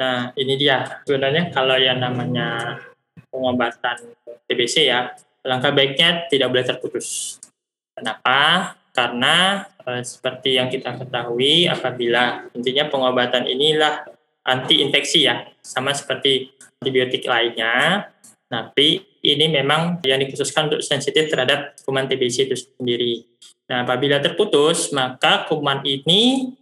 Nah, 0.00 0.32
ini 0.38 0.54
dia. 0.56 1.02
Sebenarnya 1.04 1.52
kalau 1.52 1.76
yang 1.76 2.00
namanya 2.00 2.80
pengobatan 3.28 4.16
TBC 4.48 4.88
ya, 4.88 5.12
langkah 5.44 5.72
baiknya 5.74 6.26
tidak 6.28 6.48
boleh 6.52 6.66
terputus. 6.66 7.38
Kenapa? 7.92 8.72
Karena 8.92 9.64
e, 9.84 10.04
seperti 10.04 10.60
yang 10.60 10.68
kita 10.68 10.96
ketahui, 11.00 11.68
apabila 11.68 12.48
intinya 12.52 12.88
pengobatan 12.88 13.48
inilah 13.48 14.04
anti 14.44 14.84
infeksi 14.84 15.28
ya, 15.28 15.48
sama 15.64 15.96
seperti 15.96 16.52
antibiotik 16.82 17.24
lainnya, 17.24 18.08
tapi 18.52 19.00
ini 19.22 19.48
memang 19.48 20.02
yang 20.04 20.20
dikhususkan 20.20 20.68
untuk 20.68 20.82
sensitif 20.84 21.30
terhadap 21.30 21.78
kuman 21.86 22.04
TBC 22.04 22.52
itu 22.52 22.56
sendiri. 22.58 23.24
Nah, 23.70 23.86
apabila 23.86 24.20
terputus, 24.20 24.92
maka 24.92 25.48
kuman 25.48 25.80
ini 25.86 26.52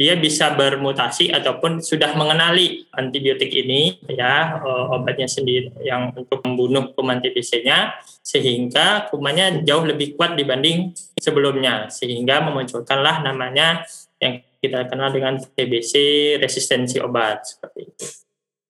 dia 0.00 0.16
bisa 0.16 0.52
bermutasi 0.56 1.28
ataupun 1.28 1.84
sudah 1.84 2.16
mengenali 2.16 2.88
antibiotik 2.92 3.52
ini 3.52 4.00
ya 4.08 4.60
eh, 4.60 4.94
obatnya 4.96 5.28
sendiri 5.28 5.72
yang 5.84 6.12
untuk 6.16 6.40
membunuh 6.44 6.92
kuman 6.96 7.20
TBC-nya 7.20 8.00
sehingga 8.20 9.08
kumannya 9.12 9.64
jauh 9.64 9.84
lebih 9.84 10.16
kuat 10.16 10.36
dibanding 10.36 10.92
sebelumnya 11.20 11.92
sehingga 11.92 12.40
memunculkanlah 12.44 13.20
namanya 13.20 13.84
yang 14.20 14.40
kita 14.60 14.88
kenal 14.88 15.08
dengan 15.12 15.40
TBC 15.40 15.92
resistensi 16.40 17.00
obat 17.00 17.44
seperti 17.44 17.80
itu 17.88 18.06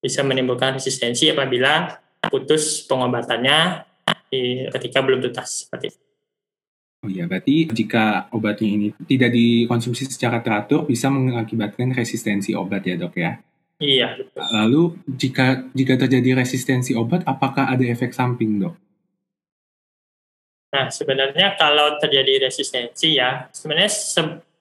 bisa 0.00 0.24
menimbulkan 0.24 0.80
resistensi 0.80 1.28
apabila 1.28 2.00
putus 2.26 2.88
pengobatannya 2.88 3.84
ketika 4.70 5.02
belum 5.02 5.20
tuntas 5.20 5.66
seperti 5.66 5.92
itu. 5.92 6.09
Oh 7.00 7.08
iya, 7.08 7.24
berarti 7.24 7.64
jika 7.72 8.28
obatnya 8.28 8.68
ini 8.68 8.88
tidak 9.08 9.32
dikonsumsi 9.32 10.04
secara 10.04 10.44
teratur 10.44 10.84
bisa 10.84 11.08
mengakibatkan 11.08 11.96
resistensi 11.96 12.52
obat 12.52 12.84
ya 12.84 13.00
dok 13.00 13.16
ya? 13.16 13.40
Iya. 13.80 14.20
Lalu 14.36 15.00
jika 15.08 15.64
jika 15.72 15.96
terjadi 15.96 16.36
resistensi 16.36 16.92
obat, 16.92 17.24
apakah 17.24 17.72
ada 17.72 17.80
efek 17.88 18.12
samping 18.12 18.60
dok? 18.60 18.76
Nah 20.76 20.92
sebenarnya 20.92 21.56
kalau 21.56 21.96
terjadi 21.96 22.44
resistensi 22.44 23.16
ya, 23.16 23.48
sebenarnya 23.48 23.88
se 23.88 24.20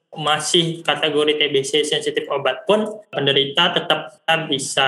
masih 0.10 0.79
kategori 0.81 1.38
TBC 1.38 1.84
sensitif 1.84 2.24
obat 2.31 2.63
pun 2.63 3.03
penderita 3.12 3.75
tetap 3.75 4.15
bisa 4.48 4.88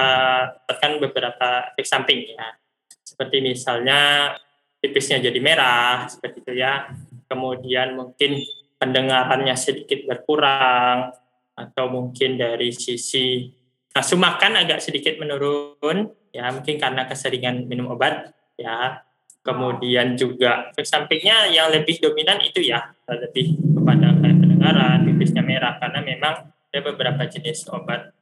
tekan 0.72 1.03
beberapa 1.03 1.67
efek 1.75 1.84
samping 1.84 2.31
ya. 2.31 2.55
Seperti 3.03 3.43
misalnya 3.43 4.31
tipisnya 4.79 5.20
jadi 5.20 5.39
merah, 5.43 6.08
seperti 6.08 6.48
itu 6.48 6.55
ya 6.55 6.88
kemudian 7.32 7.96
mungkin 7.96 8.44
pendengarannya 8.76 9.56
sedikit 9.56 10.04
berkurang 10.04 11.16
atau 11.56 11.86
mungkin 11.88 12.36
dari 12.36 12.76
sisi 12.76 13.48
nafsu 13.96 14.20
makan 14.20 14.60
agak 14.60 14.84
sedikit 14.84 15.16
menurun 15.16 16.12
ya 16.36 16.52
mungkin 16.52 16.76
karena 16.76 17.08
keseringan 17.08 17.72
minum 17.72 17.96
obat 17.96 18.36
ya. 18.60 19.00
Kemudian 19.42 20.14
juga 20.14 20.70
efek 20.70 20.86
sampingnya 20.86 21.50
yang 21.50 21.74
lebih 21.74 21.98
dominan 21.98 22.38
itu 22.46 22.62
ya 22.62 22.94
lebih 23.10 23.58
kepada 23.58 24.14
kayak 24.22 24.38
pendengaran 24.38 25.02
pipisnya 25.02 25.42
merah 25.42 25.82
karena 25.82 25.98
memang 26.06 26.54
ada 26.54 26.80
beberapa 26.86 27.26
jenis 27.26 27.66
obat 27.74 28.14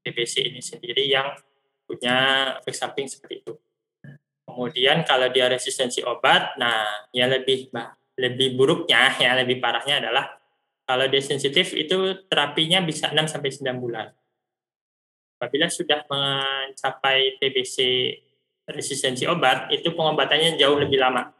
TBC 0.00 0.48
ini 0.48 0.64
sendiri 0.64 1.04
yang 1.04 1.36
punya 1.84 2.16
efek 2.64 2.72
samping 2.72 3.12
seperti 3.12 3.44
itu. 3.44 3.52
Kemudian 4.48 5.04
kalau 5.04 5.28
dia 5.28 5.52
resistensi 5.52 6.00
obat 6.00 6.56
nah 6.56 7.08
yang 7.12 7.28
lebih 7.28 7.68
lebih 8.18 8.58
buruknya 8.58 9.14
ya 9.16 9.38
lebih 9.38 9.62
parahnya 9.62 10.02
adalah 10.02 10.26
kalau 10.88 11.04
dia 11.06 11.22
sensitif 11.22 11.76
itu 11.76 12.26
terapinya 12.26 12.80
bisa 12.80 13.12
6 13.12 13.28
sampai 13.28 13.52
9 13.52 13.76
bulan. 13.76 14.08
Apabila 15.38 15.68
sudah 15.70 16.02
mencapai 16.08 17.38
TBC 17.38 17.76
resistensi 18.72 19.28
obat, 19.28 19.68
itu 19.70 19.92
pengobatannya 19.92 20.56
jauh 20.56 20.80
lebih 20.80 20.98
lama. 20.98 21.30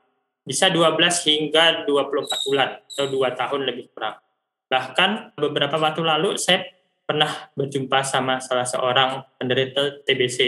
Bisa 0.44 0.68
12 0.68 1.00
hingga 1.26 1.88
24 1.88 2.46
bulan 2.46 2.68
atau 2.84 3.06
2 3.08 3.40
tahun 3.40 3.60
lebih 3.66 3.88
kurang. 3.96 4.20
Bahkan 4.68 5.40
beberapa 5.40 5.80
waktu 5.80 6.04
lalu 6.04 6.36
saya 6.36 6.68
pernah 7.08 7.48
berjumpa 7.56 8.04
sama 8.04 8.36
salah 8.44 8.68
seorang 8.68 9.24
penderita 9.40 10.04
TBC 10.04 10.38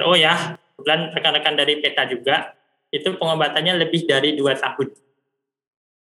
RO 0.00 0.16
ya, 0.16 0.56
kebetulan 0.80 1.12
rekan-rekan 1.12 1.54
dari 1.60 1.76
PETA 1.76 2.08
juga, 2.08 2.56
itu 2.88 3.12
pengobatannya 3.20 3.84
lebih 3.84 4.08
dari 4.08 4.32
2 4.32 4.64
tahun 4.64 5.03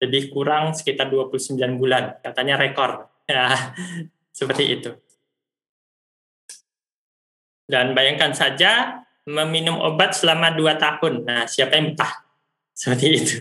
lebih 0.03 0.35
kurang 0.35 0.75
sekitar 0.75 1.07
29 1.07 1.55
bulan, 1.79 2.19
katanya 2.19 2.59
rekor. 2.59 3.07
Ya, 3.31 3.73
seperti 4.39 4.65
itu. 4.75 4.91
Dan 7.71 7.95
bayangkan 7.95 8.35
saja 8.35 9.01
meminum 9.23 9.79
obat 9.79 10.19
selama 10.19 10.51
2 10.53 10.83
tahun. 10.83 11.15
Nah, 11.23 11.47
siapa 11.47 11.79
yang 11.79 11.95
betah? 11.95 12.27
Seperti 12.83 13.07
itu. 13.15 13.37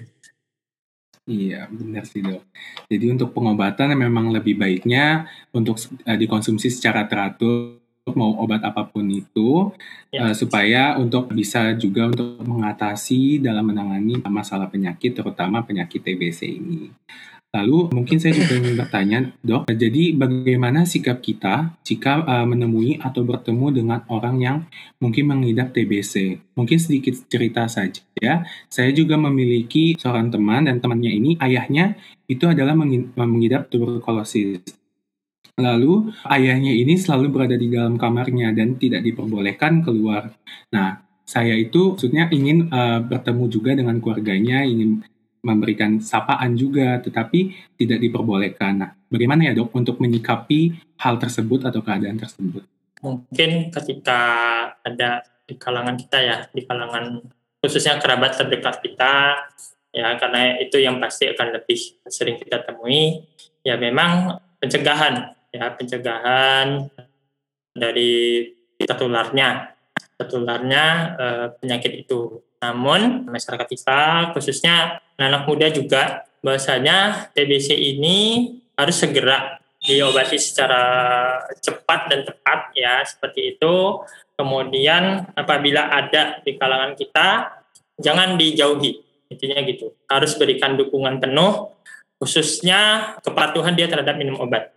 Iya, 1.25 1.69
benar 1.71 2.03
sih 2.03 2.19
dok. 2.19 2.43
Jadi 2.91 3.05
untuk 3.09 3.31
pengobatan 3.31 3.93
memang 3.95 4.29
lebih 4.33 4.59
baiknya 4.59 5.29
untuk 5.55 5.79
uh, 5.79 6.17
dikonsumsi 6.17 6.67
secara 6.67 7.07
teratur 7.07 7.80
mau 8.09 8.33
obat 8.41 8.65
apa 8.65 8.89
pun 8.89 9.05
itu 9.13 9.69
ya. 10.09 10.25
uh, 10.25 10.33
supaya 10.33 10.97
untuk 10.97 11.29
bisa 11.29 11.77
juga 11.77 12.09
untuk 12.09 12.41
mengatasi 12.41 13.37
dalam 13.37 13.69
menangani 13.69 14.17
masalah 14.25 14.65
penyakit 14.65 15.13
terutama 15.13 15.61
penyakit 15.61 16.01
TBC 16.01 16.49
ini. 16.49 16.89
Lalu 17.51 17.91
mungkin 17.91 18.15
saya 18.15 18.31
juga 18.31 18.63
ingin 18.63 18.79
bertanya, 18.79 19.19
dok, 19.43 19.67
jadi 19.67 20.15
bagaimana 20.15 20.87
sikap 20.87 21.19
kita 21.19 21.75
jika 21.83 22.23
uh, 22.23 22.47
menemui 22.47 22.95
atau 23.03 23.27
bertemu 23.27 23.67
dengan 23.75 23.99
orang 24.07 24.35
yang 24.39 24.57
mungkin 25.03 25.27
mengidap 25.27 25.75
TBC? 25.75 26.39
Mungkin 26.55 26.79
sedikit 26.79 27.11
cerita 27.27 27.67
saja. 27.67 28.01
Saya 28.71 28.91
juga 28.95 29.19
memiliki 29.19 29.99
seorang 29.99 30.31
teman 30.31 30.63
dan 30.63 30.79
temannya 30.79 31.11
ini 31.11 31.35
ayahnya 31.43 31.99
itu 32.31 32.47
adalah 32.47 32.71
mengidap 33.19 33.67
tuberkulosis. 33.67 34.80
Lalu 35.61 36.09
ayahnya 36.25 36.73
ini 36.73 36.97
selalu 36.97 37.29
berada 37.29 37.55
di 37.55 37.69
dalam 37.69 38.01
kamarnya 38.01 38.51
dan 38.51 38.75
tidak 38.81 39.05
diperbolehkan 39.05 39.85
keluar. 39.85 40.33
Nah, 40.73 41.05
saya 41.21 41.55
itu 41.55 41.95
maksudnya 41.95 42.27
ingin 42.33 42.67
uh, 42.73 42.99
bertemu 43.05 43.45
juga 43.47 43.71
dengan 43.77 44.01
keluarganya, 44.01 44.65
ingin 44.65 45.05
memberikan 45.41 45.97
sapaan 46.01 46.53
juga, 46.53 47.01
tetapi 47.01 47.73
tidak 47.77 47.97
diperbolehkan. 48.01 48.73
Nah, 48.77 48.91
bagaimana 49.09 49.49
ya 49.49 49.57
dok 49.57 49.73
untuk 49.73 49.97
menyikapi 49.97 50.77
hal 51.01 51.17
tersebut 51.17 51.65
atau 51.65 51.81
keadaan 51.81 52.17
tersebut? 52.17 52.61
Mungkin 53.01 53.73
ketika 53.73 54.19
ada 54.85 55.25
di 55.49 55.57
kalangan 55.57 55.97
kita 55.97 56.17
ya, 56.21 56.37
di 56.53 56.61
kalangan 56.61 57.25
khususnya 57.57 57.97
kerabat 57.97 58.37
terdekat 58.37 58.81
kita, 58.85 59.41
ya 59.89 60.13
karena 60.21 60.61
itu 60.61 60.77
yang 60.77 61.01
pasti 61.01 61.25
akan 61.29 61.57
lebih 61.57 61.79
sering 62.05 62.37
kita 62.37 62.61
temui, 62.61 63.25
ya 63.65 63.81
memang 63.81 64.37
pencegahan, 64.61 65.33
ya 65.51 65.75
pencegahan 65.75 66.87
dari 67.75 68.47
tertularnya, 68.79 69.75
tertularnya 70.17 70.85
eh, 71.19 71.47
penyakit 71.59 72.07
itu. 72.07 72.41
Namun 72.61 73.27
masyarakat 73.29 73.67
kita 73.67 74.01
khususnya 74.33 75.01
anak 75.17 75.45
muda 75.45 75.69
juga 75.69 76.25
bahwasanya 76.41 77.29
TBC 77.33 77.73
ini 77.77 78.49
harus 78.77 78.97
segera 78.97 79.61
diobati 79.81 80.37
secara 80.37 80.83
cepat 81.57 82.01
dan 82.09 82.21
tepat 82.25 82.73
ya 82.77 83.01
seperti 83.05 83.57
itu. 83.57 84.01
Kemudian 84.37 85.33
apabila 85.37 85.89
ada 85.89 86.41
di 86.41 86.57
kalangan 86.57 86.97
kita 86.97 87.61
jangan 88.01 88.37
dijauhi 88.37 89.01
intinya 89.29 89.61
gitu. 89.65 89.93
Harus 90.09 90.37
berikan 90.37 90.77
dukungan 90.77 91.21
penuh 91.21 91.77
khususnya 92.21 93.13
kepatuhan 93.25 93.73
dia 93.73 93.89
terhadap 93.89 94.17
minum 94.17 94.37
obat. 94.37 94.69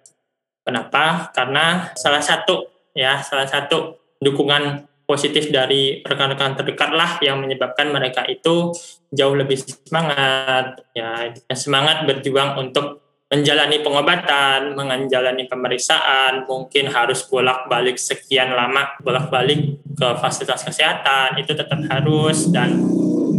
Kenapa? 0.64 1.30
Karena 1.36 1.92
salah 1.94 2.24
satu 2.24 2.66
ya 2.96 3.20
salah 3.20 3.44
satu 3.44 4.00
dukungan 4.22 4.88
positif 5.04 5.52
dari 5.52 6.00
rekan-rekan 6.00 6.56
terdekat 6.56 6.90
lah 6.96 7.20
yang 7.20 7.36
menyebabkan 7.44 7.92
mereka 7.92 8.24
itu 8.24 8.72
jauh 9.12 9.36
lebih 9.36 9.60
semangat 9.60 10.80
ya 10.96 11.28
semangat 11.52 12.08
berjuang 12.08 12.56
untuk 12.56 13.04
menjalani 13.28 13.82
pengobatan, 13.82 14.78
menjalani 14.78 15.44
pemeriksaan, 15.50 16.46
mungkin 16.46 16.86
harus 16.92 17.26
bolak-balik 17.26 17.98
sekian 17.98 18.52
lama 18.54 18.94
bolak-balik 19.02 19.80
ke 19.96 20.08
fasilitas 20.22 20.62
kesehatan 20.62 21.40
itu 21.42 21.50
tetap 21.56 21.80
harus 21.88 22.52
dan 22.54 22.78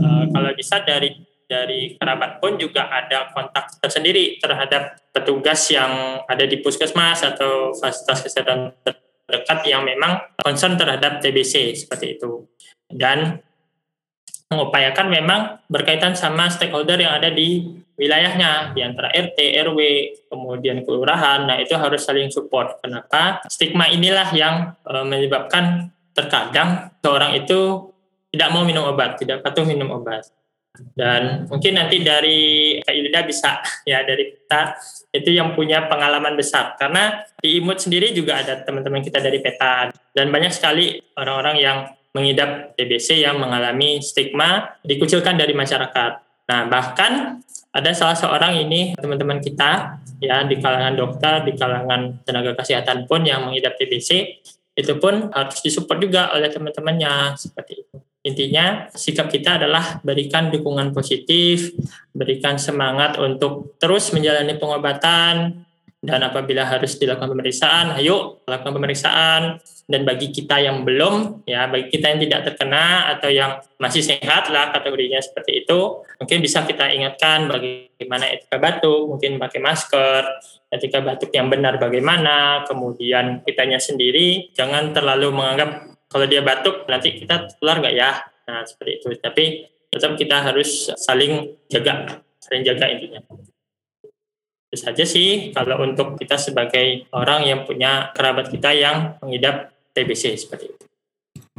e, 0.01 0.07
kalau 0.35 0.51
bisa 0.57 0.83
dari 0.83 1.15
dari 1.45 1.95
kerabat 1.95 2.41
pun 2.41 2.57
juga 2.57 2.89
ada 2.89 3.29
kontak 3.31 3.77
tersendiri 3.77 4.41
terhadap 4.41 4.97
petugas 5.13 5.69
yang 5.69 6.21
ada 6.25 6.45
di 6.45 6.59
puskesmas 6.59 7.21
atau 7.21 7.71
fasilitas 7.77 8.25
kesehatan 8.25 8.73
terdekat 8.81 9.59
yang 9.69 9.85
memang 9.85 10.21
concern 10.41 10.77
terhadap 10.77 11.21
TBC 11.21 11.73
seperti 11.77 12.17
itu 12.17 12.45
dan 12.89 13.41
mengupayakan 14.49 15.07
memang 15.09 15.41
berkaitan 15.65 16.13
sama 16.13 16.45
stakeholder 16.53 17.01
yang 17.01 17.17
ada 17.17 17.33
di 17.33 17.81
wilayahnya 17.97 18.75
di 18.75 18.85
antara 18.85 19.09
RT, 19.09 19.39
RW, 19.65 19.79
kemudian 20.29 20.85
kelurahan. 20.85 21.47
Nah, 21.49 21.57
itu 21.57 21.73
harus 21.73 22.05
saling 22.05 22.29
support. 22.29 22.77
Kenapa? 22.83 23.41
Stigma 23.49 23.89
inilah 23.89 24.29
yang 24.35 24.75
e, 24.85 24.93
menyebabkan 25.01 25.89
terkadang 26.13 26.93
seorang 27.01 27.35
itu 27.35 27.89
tidak 28.29 28.49
mau 28.51 28.67
minum 28.67 28.85
obat, 28.85 29.17
tidak 29.17 29.41
patuh 29.41 29.65
minum 29.65 29.89
obat. 29.95 30.27
Dan 30.95 31.47
mungkin 31.47 31.75
nanti 31.79 32.03
dari 32.03 32.41
Kak 32.83 33.25
bisa 33.27 33.59
ya 33.89 34.03
dari 34.03 34.35
kita 34.35 34.75
itu 35.15 35.29
yang 35.31 35.55
punya 35.55 35.87
pengalaman 35.87 36.35
besar 36.35 36.75
karena 36.75 37.23
di 37.39 37.59
Imut 37.59 37.79
sendiri 37.79 38.11
juga 38.11 38.43
ada 38.43 38.59
teman-teman 38.63 38.99
kita 38.99 39.23
dari 39.23 39.39
peta 39.39 39.91
dan 40.11 40.27
banyak 40.31 40.51
sekali 40.51 40.99
orang-orang 41.15 41.55
yang 41.59 41.77
mengidap 42.15 42.75
TBC 42.79 43.27
yang 43.27 43.35
mengalami 43.39 43.99
stigma 43.99 44.79
dikucilkan 44.87 45.35
dari 45.35 45.51
masyarakat. 45.51 46.11
Nah, 46.47 46.61
bahkan 46.71 47.43
ada 47.75 47.91
salah 47.91 48.15
seorang 48.15 48.55
ini 48.55 48.95
teman-teman 48.95 49.43
kita 49.43 49.99
ya 50.23 50.47
di 50.47 50.55
kalangan 50.63 50.95
dokter, 50.95 51.43
di 51.43 51.59
kalangan 51.59 52.23
tenaga 52.23 52.55
kesehatan 52.55 53.03
pun 53.03 53.27
yang 53.27 53.51
mengidap 53.51 53.75
TBC 53.75 54.39
itu 54.75 54.93
pun 54.99 55.31
harus 55.31 55.59
disupport 55.59 55.99
juga 55.99 56.21
oleh 56.31 56.47
teman-temannya 56.47 57.35
seperti 57.35 57.83
itu. 57.83 57.97
Intinya 58.25 58.89
sikap 58.89 59.29
kita 59.29 59.61
adalah 59.61 60.01
berikan 60.01 60.49
dukungan 60.49 60.89
positif, 60.97 61.77
berikan 62.09 62.57
semangat 62.57 63.21
untuk 63.21 63.77
terus 63.77 64.09
menjalani 64.17 64.57
pengobatan, 64.57 65.61
dan 66.05 66.21
apabila 66.21 66.65
harus 66.65 67.01
dilakukan 67.01 67.33
pemeriksaan, 67.33 67.97
ayo 67.97 68.41
lakukan 68.45 68.77
pemeriksaan. 68.77 69.57
Dan 69.85 70.01
bagi 70.01 70.33
kita 70.33 70.57
yang 70.57 70.81
belum, 70.81 71.45
ya 71.45 71.69
bagi 71.69 71.93
kita 71.93 72.09
yang 72.09 72.19
tidak 72.25 72.41
terkena 72.49 73.05
atau 73.13 73.29
yang 73.29 73.61
masih 73.77 74.01
sehat 74.01 74.49
lah 74.49 74.73
kategorinya 74.73 75.21
seperti 75.21 75.61
itu, 75.61 76.01
mungkin 76.17 76.41
bisa 76.41 76.65
kita 76.65 76.89
ingatkan 76.89 77.45
bagaimana 77.45 78.25
etika 78.33 78.57
batuk, 78.57 79.05
mungkin 79.05 79.37
pakai 79.37 79.61
masker, 79.61 80.25
etika 80.73 81.05
batuk 81.05 81.29
yang 81.29 81.53
benar 81.53 81.77
bagaimana, 81.77 82.65
kemudian 82.65 83.45
kitanya 83.45 83.77
sendiri 83.77 84.49
jangan 84.57 84.89
terlalu 84.89 85.29
menganggap 85.29 85.94
kalau 86.15 86.31
dia 86.31 86.39
batuk 86.39 86.87
nanti 86.87 87.11
kita 87.19 87.51
keluar 87.59 87.83
nggak 87.83 87.91
ya, 87.91 88.23
nah 88.47 88.63
seperti 88.63 89.03
itu. 89.03 89.07
Tapi 89.19 89.67
tetap 89.91 90.15
kita 90.15 90.47
harus 90.47 90.87
saling 90.95 91.59
jaga, 91.67 92.23
saling 92.39 92.63
jaga 92.63 92.87
intinya. 92.87 93.19
Itu 94.71 94.79
saja 94.79 95.03
sih 95.03 95.51
kalau 95.51 95.83
untuk 95.83 96.15
kita 96.15 96.39
sebagai 96.39 97.03
orang 97.11 97.43
yang 97.43 97.67
punya 97.67 98.15
kerabat 98.15 98.47
kita 98.47 98.71
yang 98.71 99.19
mengidap 99.19 99.75
TBC 99.91 100.39
seperti 100.39 100.71
itu. 100.71 100.85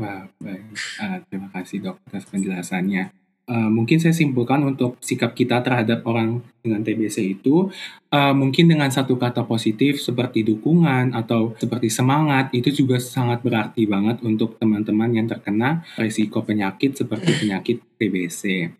Wah, 0.00 0.24
baik. 0.40 0.72
Uh, 1.04 1.20
terima 1.28 1.52
kasih 1.52 1.84
dok 1.84 2.00
atas 2.08 2.24
penjelasannya. 2.24 3.12
Uh, 3.46 3.70
mungkin 3.70 4.02
saya 4.02 4.10
simpulkan 4.10 4.58
untuk 4.66 4.98
sikap 4.98 5.30
kita 5.30 5.62
terhadap 5.62 6.02
orang 6.02 6.42
dengan 6.66 6.82
TBC 6.82 7.38
itu 7.38 7.70
uh, 8.10 8.34
mungkin 8.34 8.66
dengan 8.66 8.90
satu 8.90 9.14
kata 9.14 9.46
positif 9.46 10.02
seperti 10.02 10.42
dukungan 10.42 11.14
atau 11.14 11.54
seperti 11.54 11.86
semangat 11.86 12.50
itu 12.50 12.74
juga 12.74 12.98
sangat 12.98 13.46
berarti 13.46 13.86
banget 13.86 14.18
untuk 14.26 14.58
teman-teman 14.58 15.14
yang 15.14 15.30
terkena 15.30 15.86
risiko 15.94 16.42
penyakit 16.42 16.98
seperti 16.98 17.46
penyakit 17.46 17.78
TBC. 18.02 18.74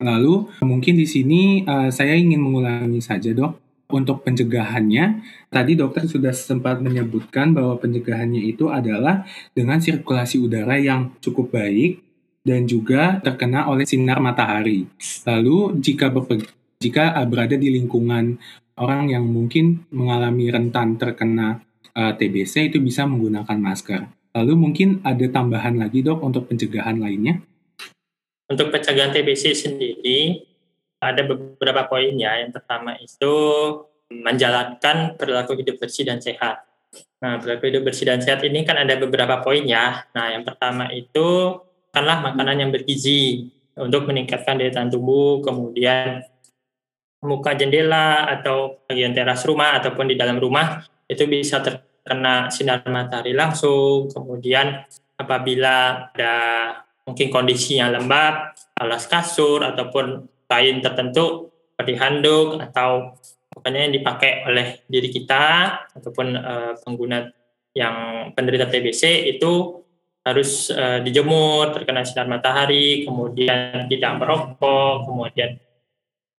Lalu 0.00 0.48
mungkin 0.64 0.96
di 0.96 1.04
sini 1.04 1.68
uh, 1.68 1.92
saya 1.92 2.16
ingin 2.16 2.40
mengulangi 2.40 3.04
saja 3.04 3.36
dok, 3.36 3.60
untuk 3.90 4.22
pencegahannya, 4.22 5.20
tadi 5.50 5.74
dokter 5.74 6.06
sudah 6.06 6.30
sempat 6.30 6.78
menyebutkan 6.78 7.50
bahwa 7.50 7.76
pencegahannya 7.76 8.38
itu 8.38 8.70
adalah 8.70 9.26
dengan 9.52 9.82
sirkulasi 9.82 10.38
udara 10.38 10.78
yang 10.78 11.10
cukup 11.18 11.50
baik 11.52 12.09
dan 12.40 12.64
juga 12.64 13.20
terkena 13.20 13.68
oleh 13.68 13.84
sinar 13.84 14.18
matahari. 14.18 14.88
Lalu 15.28 15.76
jika 15.80 16.08
jika 16.80 17.12
berada 17.28 17.56
di 17.60 17.68
lingkungan 17.76 18.40
orang 18.80 19.12
yang 19.12 19.28
mungkin 19.28 19.84
mengalami 19.92 20.48
rentan 20.48 20.96
terkena 20.96 21.60
uh, 21.92 22.12
TBC 22.16 22.72
itu 22.72 22.80
bisa 22.80 23.04
menggunakan 23.04 23.58
masker. 23.60 24.08
Lalu 24.32 24.54
mungkin 24.56 24.88
ada 25.04 25.26
tambahan 25.28 25.76
lagi 25.76 26.00
dok 26.00 26.22
untuk 26.24 26.48
pencegahan 26.48 26.96
lainnya? 26.96 27.42
Untuk 28.48 28.72
pencegahan 28.72 29.12
TBC 29.12 29.54
sendiri, 29.54 30.42
ada 31.02 31.22
beberapa 31.26 31.86
poin 31.86 32.14
ya. 32.14 32.40
Yang 32.40 32.62
pertama 32.62 32.96
itu 32.98 33.34
menjalankan 34.10 35.14
perilaku 35.14 35.54
hidup 35.58 35.78
bersih 35.78 36.06
dan 36.06 36.18
sehat. 36.18 36.66
Nah, 37.20 37.38
perilaku 37.38 37.70
hidup 37.70 37.82
bersih 37.86 38.06
dan 38.10 38.18
sehat 38.22 38.42
ini 38.42 38.66
kan 38.66 38.78
ada 38.78 38.96
beberapa 38.98 39.38
poin 39.42 39.62
ya. 39.66 40.06
Nah, 40.14 40.34
yang 40.34 40.42
pertama 40.42 40.90
itu 40.90 41.58
kanlah 41.90 42.22
makanan 42.22 42.66
yang 42.66 42.70
bergizi 42.70 43.50
untuk 43.78 44.10
meningkatkan 44.10 44.58
daya 44.58 44.70
tahan 44.74 44.90
tubuh, 44.90 45.42
kemudian 45.42 46.22
muka 47.20 47.52
jendela 47.52 48.26
atau 48.28 48.80
bagian 48.88 49.12
teras 49.12 49.44
rumah 49.44 49.76
ataupun 49.76 50.08
di 50.08 50.16
dalam 50.16 50.40
rumah 50.40 50.80
itu 51.04 51.28
bisa 51.28 51.60
terkena 51.60 52.48
sinar 52.48 52.82
matahari 52.88 53.36
langsung. 53.36 54.08
Kemudian 54.08 54.86
apabila 55.20 56.08
ada 56.12 56.34
mungkin 57.04 57.28
kondisinya 57.28 57.92
lembab, 57.92 58.56
alas 58.80 59.04
kasur 59.10 59.60
ataupun 59.66 60.28
kain 60.48 60.80
tertentu 60.80 61.52
seperti 61.74 61.94
handuk 61.96 62.60
atau 62.60 63.16
pokoknya 63.52 63.88
yang 63.88 63.94
dipakai 63.96 64.44
oleh 64.44 64.84
diri 64.84 65.08
kita 65.08 65.44
ataupun 65.96 66.26
uh, 66.36 66.72
pengguna 66.84 67.28
yang 67.72 68.28
penderita 68.34 68.66
TBC 68.66 69.32
itu 69.36 69.79
harus 70.20 70.68
uh, 70.68 71.00
dijemur 71.00 71.72
terkena 71.72 72.04
sinar 72.04 72.28
matahari, 72.28 73.08
kemudian 73.08 73.88
tidak 73.88 74.12
merokok, 74.20 75.08
kemudian 75.08 75.56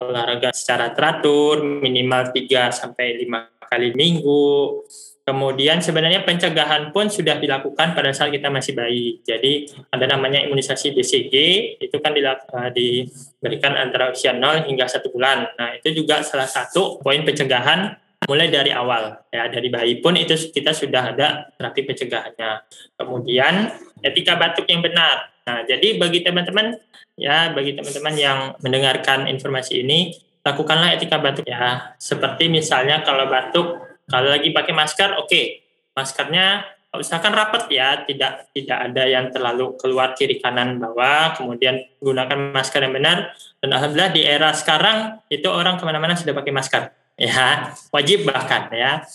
olahraga 0.02 0.50
secara 0.54 0.94
teratur 0.94 1.62
minimal 1.62 2.34
3 2.34 2.74
sampai 2.74 3.22
5 3.26 3.70
kali 3.70 3.90
minggu. 3.94 4.86
Kemudian 5.22 5.80
sebenarnya 5.86 6.26
pencegahan 6.26 6.90
pun 6.90 7.06
sudah 7.06 7.38
dilakukan 7.38 7.94
pada 7.94 8.10
saat 8.10 8.34
kita 8.34 8.50
masih 8.50 8.74
bayi. 8.74 9.22
Jadi 9.22 9.70
ada 9.94 10.10
namanya 10.10 10.42
imunisasi 10.42 10.98
BCG, 10.98 11.36
itu 11.78 11.98
kan 12.02 12.18
eh, 12.18 12.70
diberikan 12.74 13.78
antara 13.78 14.10
usia 14.10 14.34
0 14.34 14.66
hingga 14.66 14.90
satu 14.90 15.14
bulan. 15.14 15.46
Nah 15.56 15.78
itu 15.78 15.94
juga 15.94 16.26
salah 16.26 16.50
satu 16.50 16.98
poin 17.06 17.22
pencegahan 17.22 18.01
mulai 18.30 18.48
dari 18.52 18.70
awal. 18.74 19.26
Ya 19.34 19.50
dari 19.50 19.70
bayi 19.72 20.02
pun 20.04 20.14
itu 20.18 20.34
kita 20.52 20.74
sudah 20.76 21.16
ada 21.16 21.50
terapi 21.58 21.82
pencegahannya. 21.86 22.52
Kemudian 22.98 23.54
etika 24.02 24.38
batuk 24.38 24.70
yang 24.70 24.82
benar. 24.86 25.32
Nah 25.48 25.66
jadi 25.66 25.98
bagi 25.98 26.22
teman-teman 26.22 26.78
ya 27.18 27.54
bagi 27.54 27.74
teman-teman 27.74 28.14
yang 28.18 28.40
mendengarkan 28.62 29.26
informasi 29.26 29.82
ini 29.82 30.14
lakukanlah 30.46 30.94
etika 30.94 31.18
batuk 31.18 31.46
ya. 31.50 31.98
Seperti 31.98 32.50
misalnya 32.50 33.02
kalau 33.02 33.26
batuk 33.30 33.92
kalau 34.12 34.28
lagi 34.28 34.52
pakai 34.52 34.76
masker, 34.76 35.16
oke, 35.16 35.32
okay. 35.32 35.64
maskernya 35.96 36.68
usahakan 36.92 37.32
rapat 37.32 37.72
ya, 37.72 38.04
tidak 38.04 38.52
tidak 38.52 38.78
ada 38.92 39.04
yang 39.08 39.32
terlalu 39.32 39.80
keluar 39.80 40.12
kiri 40.12 40.44
kanan 40.44 40.84
bawah. 40.84 41.32
Kemudian 41.40 41.80
gunakan 42.04 42.52
masker 42.52 42.84
yang 42.84 42.92
benar. 42.92 43.32
Dan 43.64 43.72
alhamdulillah 43.72 44.12
di 44.12 44.28
era 44.28 44.52
sekarang 44.52 45.24
itu 45.32 45.48
orang 45.48 45.80
ke 45.80 45.84
mana-mana 45.88 46.20
sudah 46.20 46.36
pakai 46.36 46.52
masker, 46.52 46.84
ya 47.22 47.78
wajib 47.94 48.26
bahkan 48.26 48.74
ya, 48.74 49.06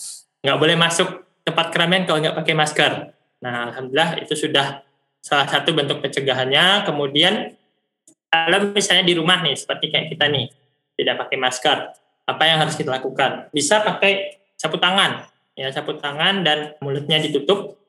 nggak 0.47 0.59
boleh 0.63 0.77
masuk 0.79 1.27
tempat 1.43 1.75
keramaian 1.75 2.07
kalau 2.07 2.23
nggak 2.23 2.37
pakai 2.39 2.55
masker. 2.55 2.93
Nah 3.43 3.71
alhamdulillah 3.71 4.23
itu 4.23 4.39
sudah 4.39 4.87
salah 5.19 5.51
satu 5.51 5.75
bentuk 5.75 5.99
pencegahannya. 5.99 6.87
Kemudian 6.87 7.51
kalau 8.31 8.71
misalnya 8.71 9.03
di 9.03 9.15
rumah 9.19 9.43
nih 9.43 9.59
seperti 9.59 9.91
kayak 9.91 10.07
kita 10.15 10.31
nih 10.31 10.47
tidak 10.95 11.27
pakai 11.27 11.37
masker, 11.37 11.79
apa 12.31 12.43
yang 12.47 12.63
harus 12.63 12.79
kita 12.79 12.95
lakukan? 12.95 13.51
Bisa 13.51 13.83
pakai 13.83 14.39
sapu 14.57 14.81
tangan 14.81 15.29
ya 15.57 15.73
sapu 15.73 15.97
tangan 15.97 16.45
dan 16.45 16.77
mulutnya 16.85 17.17
ditutup 17.17 17.81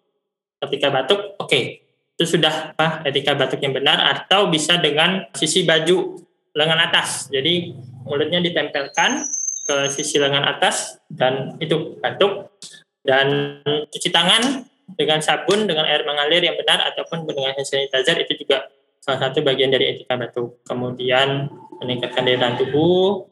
ketika 0.63 0.87
batuk 0.91 1.35
oke 1.35 1.51
okay. 1.51 1.83
itu 2.15 2.39
sudah 2.39 2.71
apa 2.73 3.03
etika 3.03 3.35
batuk 3.35 3.59
yang 3.59 3.75
benar 3.75 3.99
atau 4.15 4.47
bisa 4.47 4.79
dengan 4.79 5.27
sisi 5.35 5.67
baju 5.67 6.15
lengan 6.55 6.79
atas 6.87 7.27
jadi 7.27 7.75
mulutnya 8.07 8.39
ditempelkan 8.39 9.27
ke 9.67 9.91
sisi 9.91 10.15
lengan 10.15 10.47
atas 10.47 10.95
dan 11.11 11.59
itu 11.59 11.99
batuk 11.99 12.55
dan 13.03 13.59
cuci 13.91 14.09
tangan 14.09 14.63
dengan 14.95 15.19
sabun 15.19 15.67
dengan 15.67 15.83
air 15.83 16.07
mengalir 16.07 16.39
yang 16.39 16.55
benar 16.55 16.87
ataupun 16.95 17.27
dengan 17.27 17.51
hand 17.51 17.67
sanitizer 17.67 18.15
itu 18.23 18.47
juga 18.47 18.71
salah 19.03 19.27
satu 19.27 19.43
bagian 19.43 19.67
dari 19.67 19.91
etika 19.91 20.15
batuk 20.15 20.63
kemudian 20.63 21.51
meningkatkan 21.83 22.23
daya 22.23 22.39
tahan 22.39 22.55
tubuh 22.63 23.27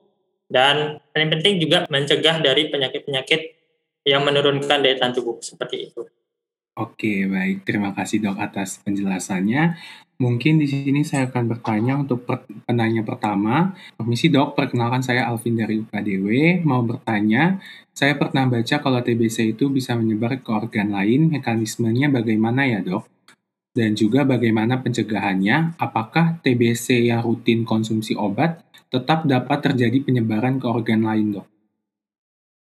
dan 0.52 1.00
paling 1.16 1.30
penting 1.40 1.58
juga 1.64 1.88
mencegah 1.88 2.44
dari 2.44 2.68
penyakit-penyakit 2.68 3.42
yang 4.06 4.22
menurunkan 4.22 4.84
daya 4.84 4.96
tahan 5.00 5.16
tubuh 5.16 5.42
seperti 5.42 5.90
itu. 5.90 6.06
Oke, 6.76 7.24
baik. 7.26 7.64
Terima 7.64 7.96
kasih 7.96 8.20
dok 8.20 8.36
atas 8.36 8.84
penjelasannya. 8.84 9.80
Mungkin 10.16 10.64
di 10.64 10.68
sini 10.68 11.04
saya 11.04 11.28
akan 11.28 11.44
bertanya 11.52 12.00
untuk 12.00 12.24
penanya 12.64 13.04
pertama. 13.04 13.76
Permisi 14.00 14.32
dok, 14.32 14.56
perkenalkan 14.56 15.04
saya 15.04 15.28
Alvin 15.28 15.60
dari 15.60 15.84
UKDW. 15.84 16.60
Mau 16.64 16.80
bertanya, 16.88 17.60
saya 17.92 18.16
pernah 18.16 18.48
baca 18.48 18.80
kalau 18.80 19.00
TBC 19.04 19.60
itu 19.60 19.68
bisa 19.68 19.92
menyebar 20.00 20.40
ke 20.40 20.48
organ 20.48 20.96
lain. 20.96 21.36
Mekanismenya 21.36 22.08
bagaimana 22.08 22.64
ya 22.64 22.80
dok? 22.80 23.12
Dan 23.76 23.92
juga 23.92 24.24
bagaimana 24.24 24.80
pencegahannya? 24.80 25.76
Apakah 25.76 26.40
TBC 26.40 27.12
yang 27.12 27.20
rutin 27.20 27.68
konsumsi 27.68 28.16
obat 28.16 28.64
tetap 28.88 29.28
dapat 29.28 29.68
terjadi 29.68 30.00
penyebaran 30.00 30.64
ke 30.64 30.66
organ 30.72 31.04
lain, 31.04 31.36
dok? 31.36 31.48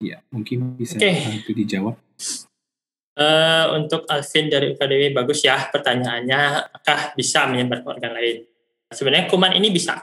Ya, 0.03 0.19
mungkin 0.35 0.75
bisa 0.75 0.99
okay. 0.99 1.39
itu 1.39 1.55
dijawab. 1.55 1.95
Uh, 3.15 3.79
untuk 3.79 4.11
Alvin 4.11 4.51
dari 4.51 4.75
UKDW 4.75 5.15
bagus 5.15 5.47
ya 5.47 5.71
pertanyaannya, 5.71 6.67
apakah 6.67 7.15
bisa 7.15 7.47
menyebar 7.47 7.87
ke 7.87 7.89
organ 7.95 8.11
lain? 8.11 8.43
Sebenarnya 8.91 9.31
kuman 9.31 9.55
ini 9.55 9.71
bisa, 9.71 10.03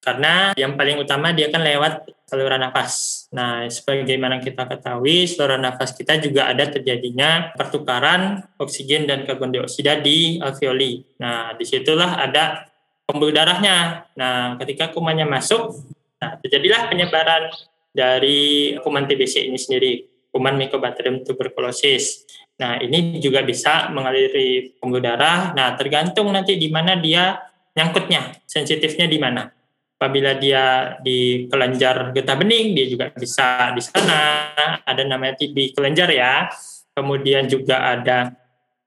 karena 0.00 0.56
yang 0.56 0.80
paling 0.80 0.96
utama 0.96 1.28
dia 1.36 1.52
kan 1.52 1.60
lewat 1.60 2.08
saluran 2.24 2.62
nafas. 2.62 3.26
Nah, 3.36 3.68
sebagaimana 3.68 4.40
kita 4.40 4.64
ketahui, 4.64 5.28
saluran 5.28 5.60
nafas 5.60 5.92
kita 5.92 6.16
juga 6.16 6.48
ada 6.48 6.64
terjadinya 6.70 7.52
pertukaran 7.52 8.40
oksigen 8.56 9.04
dan 9.04 9.28
karbon 9.28 9.52
dioksida 9.52 10.00
di 10.00 10.40
alveoli. 10.40 11.04
Nah, 11.20 11.52
di 11.52 11.68
situlah 11.68 12.16
ada 12.16 12.70
pembuluh 13.04 13.34
darahnya. 13.34 14.08
Nah, 14.16 14.56
ketika 14.56 14.88
kumannya 14.88 15.28
masuk, 15.28 15.84
nah 16.16 16.40
terjadilah 16.40 16.88
penyebaran 16.88 17.52
dari 17.92 18.78
kuman 18.80 19.04
TBC 19.04 19.52
ini 19.52 19.58
sendiri, 19.60 20.06
kuman 20.30 20.56
Mycobacterium 20.56 21.22
tuberculosis. 21.26 22.26
Nah, 22.58 22.78
ini 22.78 23.18
juga 23.18 23.42
bisa 23.42 23.90
mengaliri 23.90 24.76
pembuluh 24.78 25.02
darah. 25.02 25.52
Nah, 25.52 25.74
tergantung 25.74 26.30
nanti 26.30 26.56
di 26.56 26.68
mana 26.70 26.96
dia 26.98 27.38
nyangkutnya, 27.74 28.42
sensitifnya 28.46 29.06
di 29.10 29.18
mana. 29.18 29.50
Apabila 30.00 30.32
dia 30.36 30.96
di 31.04 31.44
kelenjar 31.48 32.16
getah 32.16 32.36
bening, 32.36 32.72
dia 32.72 32.86
juga 32.88 33.12
bisa 33.12 33.72
di 33.76 33.82
sana. 33.84 34.52
Ada 34.80 35.04
namanya 35.04 35.36
TB 35.36 35.76
kelenjar 35.76 36.08
ya. 36.08 36.48
Kemudian 36.96 37.48
juga 37.48 37.84
ada 37.96 38.32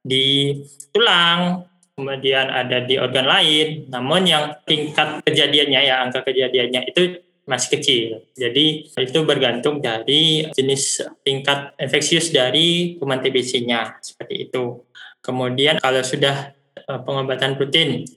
di 0.03 0.58
tulang, 0.89 1.65
kemudian 1.93 2.49
ada 2.49 2.82
di 2.82 2.97
organ 2.97 3.29
lain, 3.29 3.88
namun 3.93 4.25
yang 4.25 4.58
tingkat 4.65 5.21
kejadiannya 5.23 5.82
ya 5.86 6.01
angka 6.01 6.25
kejadiannya 6.25 6.89
itu 6.89 7.21
masih 7.43 7.69
kecil. 7.79 8.06
Jadi 8.36 8.88
itu 8.88 9.19
bergantung 9.27 9.84
dari 9.84 10.47
jenis 10.56 11.03
tingkat 11.27 11.75
infeksius 11.75 12.32
dari 12.32 12.95
kuman 12.97 13.19
TBC-nya 13.19 13.99
seperti 13.99 14.47
itu. 14.49 14.84
Kemudian 15.19 15.79
kalau 15.79 16.03
sudah 16.03 16.56
eh, 16.75 16.99
pengobatan 17.03 17.60
rutin, 17.60 18.08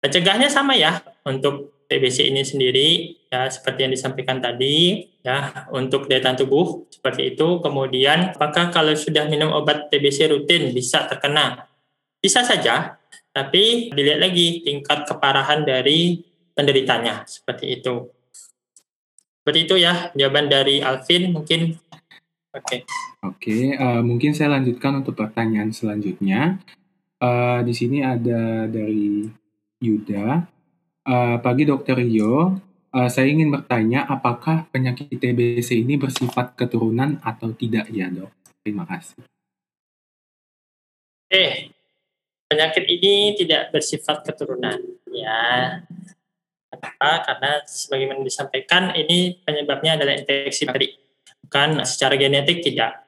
pencegahnya 0.00 0.52
sama 0.52 0.76
ya 0.76 1.00
untuk 1.24 1.84
TBC 1.92 2.32
ini 2.32 2.40
sendiri 2.40 2.88
ya 3.28 3.52
seperti 3.52 3.84
yang 3.84 3.92
disampaikan 3.92 4.40
tadi 4.40 5.04
ya 5.20 5.68
untuk 5.76 6.08
daya 6.08 6.24
tahan 6.24 6.40
tubuh 6.40 6.88
seperti 6.88 7.36
itu. 7.36 7.60
Kemudian 7.60 8.36
apakah 8.36 8.72
kalau 8.72 8.96
sudah 8.96 9.28
minum 9.28 9.52
obat 9.52 9.92
TBC 9.92 10.32
rutin 10.32 10.72
bisa 10.72 11.04
terkena 11.04 11.68
bisa 12.22 12.46
saja, 12.46 12.96
tapi 13.34 13.90
dilihat 13.90 14.22
lagi 14.22 14.62
tingkat 14.62 15.04
keparahan 15.10 15.66
dari 15.66 16.22
penderitanya 16.54 17.26
seperti 17.26 17.82
itu. 17.82 18.21
Seperti 19.42 19.66
itu 19.66 19.74
ya 19.74 20.14
jawaban 20.14 20.46
dari 20.46 20.78
Alvin 20.78 21.34
mungkin. 21.34 21.74
Oke. 22.54 22.62
Okay. 22.62 22.80
Oke, 23.22 23.50
okay, 23.50 23.62
uh, 23.74 23.98
eh, 23.98 24.02
mungkin 24.02 24.34
saya 24.34 24.54
lanjutkan 24.54 25.02
untuk 25.02 25.18
pertanyaan 25.18 25.74
selanjutnya. 25.74 26.62
Uh, 27.18 27.62
di 27.66 27.74
sini 27.74 28.02
ada 28.02 28.70
dari 28.70 29.26
Yuda. 29.82 30.46
Uh, 31.02 31.38
pagi 31.42 31.66
Dokter 31.66 31.98
Rio, 31.98 32.54
uh, 32.94 33.10
saya 33.10 33.26
ingin 33.26 33.50
bertanya 33.50 34.06
apakah 34.06 34.70
penyakit 34.70 35.10
TBC 35.10 35.82
ini 35.82 35.98
bersifat 35.98 36.54
keturunan 36.54 37.18
atau 37.22 37.50
tidak 37.50 37.90
ya 37.90 38.06
dok? 38.10 38.30
Terima 38.62 38.86
kasih. 38.86 39.22
Oke, 41.26 41.74
penyakit 42.46 42.84
ini 42.86 43.34
tidak 43.34 43.74
bersifat 43.74 44.22
keturunan 44.22 44.78
ya 45.10 45.82
kenapa 46.72 47.10
karena 47.28 47.52
sebagaimana 47.68 48.20
disampaikan 48.24 48.96
ini 48.96 49.44
penyebabnya 49.44 50.00
adalah 50.00 50.16
infeksi 50.16 50.64
bakteri 50.64 50.96
bukan 51.44 51.84
secara 51.84 52.16
genetik 52.16 52.64
tidak. 52.64 53.04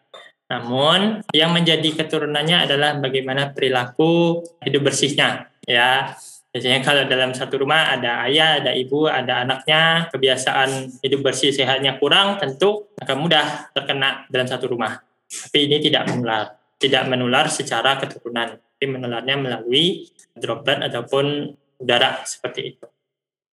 Namun 0.53 1.25
yang 1.33 1.57
menjadi 1.57 2.05
keturunannya 2.05 2.69
adalah 2.69 3.01
bagaimana 3.01 3.57
perilaku 3.57 4.45
hidup 4.61 4.93
bersihnya 4.93 5.49
ya. 5.65 6.13
Biasanya 6.55 6.87
kalau 6.87 7.03
dalam 7.11 7.35
satu 7.35 7.59
rumah 7.67 7.91
ada 7.99 8.23
ayah 8.31 8.63
ada 8.63 8.71
ibu 8.71 9.11
ada 9.11 9.43
anaknya 9.43 10.07
kebiasaan 10.15 11.03
hidup 11.03 11.27
bersih 11.27 11.51
sehatnya 11.51 11.99
kurang 11.99 12.39
tentu 12.39 12.95
akan 13.03 13.17
mudah 13.19 13.75
terkena 13.75 14.29
dalam 14.31 14.47
satu 14.47 14.71
rumah. 14.71 15.03
Tapi 15.27 15.67
ini 15.67 15.83
tidak 15.83 16.07
menular 16.15 16.55
tidak 16.79 17.09
menular 17.09 17.49
secara 17.49 17.97
keturunan 17.97 18.61
tapi 18.61 18.85
menularnya 18.91 19.37
melalui 19.41 20.05
droplet 20.37 20.85
ataupun 20.85 21.57
udara 21.81 22.21
seperti 22.29 22.61
itu. 22.77 22.87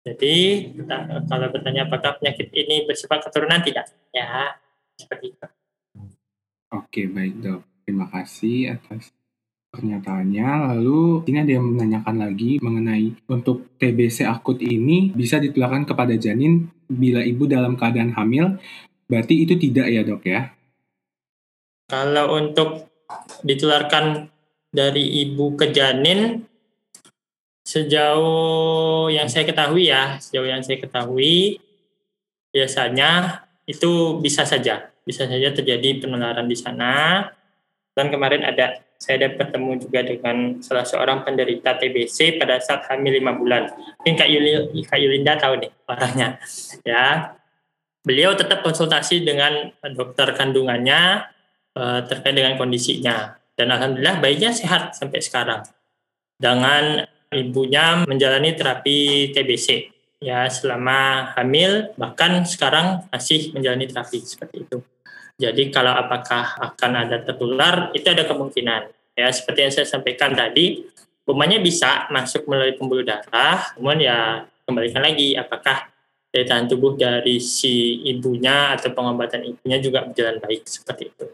Jadi 0.07 0.35
kalau 1.27 1.51
bertanya 1.51 1.83
apakah 1.83 2.15
penyakit 2.15 2.47
ini 2.55 2.87
bersifat 2.87 3.27
keturunan 3.27 3.59
tidak, 3.59 3.91
ya 4.15 4.55
seperti 4.95 5.35
itu. 5.35 5.47
Oke 6.71 7.11
baik 7.11 7.43
dok, 7.43 7.61
terima 7.83 8.07
kasih 8.07 8.79
atas 8.79 9.11
pernyataannya. 9.75 10.47
Lalu 10.71 11.27
ini 11.27 11.37
ada 11.43 11.51
yang 11.59 11.67
menanyakan 11.75 12.15
lagi 12.23 12.55
mengenai 12.63 13.19
untuk 13.27 13.75
TBC 13.75 14.23
akut 14.23 14.63
ini 14.63 15.11
bisa 15.11 15.43
ditularkan 15.43 15.83
kepada 15.83 16.15
janin 16.15 16.71
bila 16.87 17.19
ibu 17.19 17.43
dalam 17.43 17.75
keadaan 17.75 18.15
hamil, 18.15 18.55
berarti 19.11 19.43
itu 19.43 19.59
tidak 19.59 19.91
ya 19.91 20.07
dok 20.07 20.23
ya? 20.23 20.55
Kalau 21.91 22.35
untuk 22.39 22.87
ditularkan 23.43 24.31
dari 24.71 25.23
ibu 25.27 25.55
ke 25.59 25.71
janin 25.75 26.47
sejauh 27.67 29.11
yang 29.11 29.27
saya 29.27 29.43
ketahui 29.43 29.91
ya 29.91 30.15
sejauh 30.23 30.47
yang 30.47 30.63
saya 30.63 30.79
ketahui 30.79 31.59
biasanya 32.55 33.43
itu 33.67 34.23
bisa 34.23 34.47
saja, 34.47 34.87
bisa 35.03 35.27
saja 35.27 35.51
terjadi 35.51 35.99
penularan 35.99 36.47
di 36.47 36.55
sana. 36.55 37.27
Dan 37.91 38.07
kemarin 38.07 38.47
ada 38.47 38.79
saya 38.97 39.25
ada 39.25 39.29
bertemu 39.35 39.71
juga 39.83 40.01
dengan 40.01 40.37
salah 40.63 40.87
seorang 40.87 41.21
penderita 41.27 41.75
TBC 41.77 42.39
pada 42.39 42.57
saat 42.63 42.87
hamil 42.89 43.19
lima 43.19 43.35
bulan. 43.35 43.69
Mungkin 44.01 44.15
Kak, 44.15 44.29
Yuli, 44.29 44.81
Kak 44.87 44.97
Yulinda 44.97 45.37
tahu 45.37 45.59
nih 45.61 45.71
orangnya. 45.85 46.39
Ya, 46.87 47.35
beliau 48.01 48.33
tetap 48.33 48.63
konsultasi 48.63 49.21
dengan 49.21 49.73
dokter 49.93 50.33
kandungannya 50.33 51.29
uh, 51.75 51.99
terkait 52.07 52.33
dengan 52.37 52.55
kondisinya. 52.55 53.37
Dan 53.57 53.73
alhamdulillah 53.73 54.21
bayinya 54.21 54.53
sehat 54.53 54.93
sampai 54.93 55.19
sekarang. 55.21 55.65
Dengan 56.37 57.05
ibunya 57.31 58.07
menjalani 58.07 58.55
terapi 58.55 59.31
TBC 59.35 59.91
ya 60.23 60.49
selama 60.49 61.31
hamil 61.37 61.93
bahkan 61.99 62.41
sekarang 62.47 63.05
masih 63.13 63.53
menjalani 63.53 63.85
terapi 63.85 64.23
seperti 64.23 64.65
itu. 64.65 64.77
Jadi 65.37 65.69
kalau 65.69 65.93
apakah 65.93 66.57
akan 66.73 66.91
ada 67.05 67.21
tertular 67.21 67.93
itu 67.93 68.07
ada 68.09 68.25
kemungkinan 68.25 68.89
ya 69.13 69.27
seperti 69.29 69.59
yang 69.65 69.73
saya 69.73 69.87
sampaikan 69.89 70.33
tadi 70.33 70.81
umpamanya 71.25 71.61
bisa 71.61 72.09
masuk 72.09 72.47
melalui 72.49 72.73
pembuluh 72.73 73.05
darah 73.05 73.75
kemudian 73.77 74.09
ya 74.09 74.17
kembalikan 74.65 75.03
lagi 75.05 75.37
apakah 75.37 75.89
daya 76.31 76.45
tahan 76.45 76.67
tubuh 76.69 76.93
dari 76.97 77.39
si 77.39 78.03
ibunya 78.05 78.75
atau 78.75 78.91
pengobatan 78.93 79.41
ibunya 79.47 79.77
juga 79.79 80.05
berjalan 80.05 80.37
baik 80.37 80.67
seperti 80.67 81.03
itu. 81.09 81.25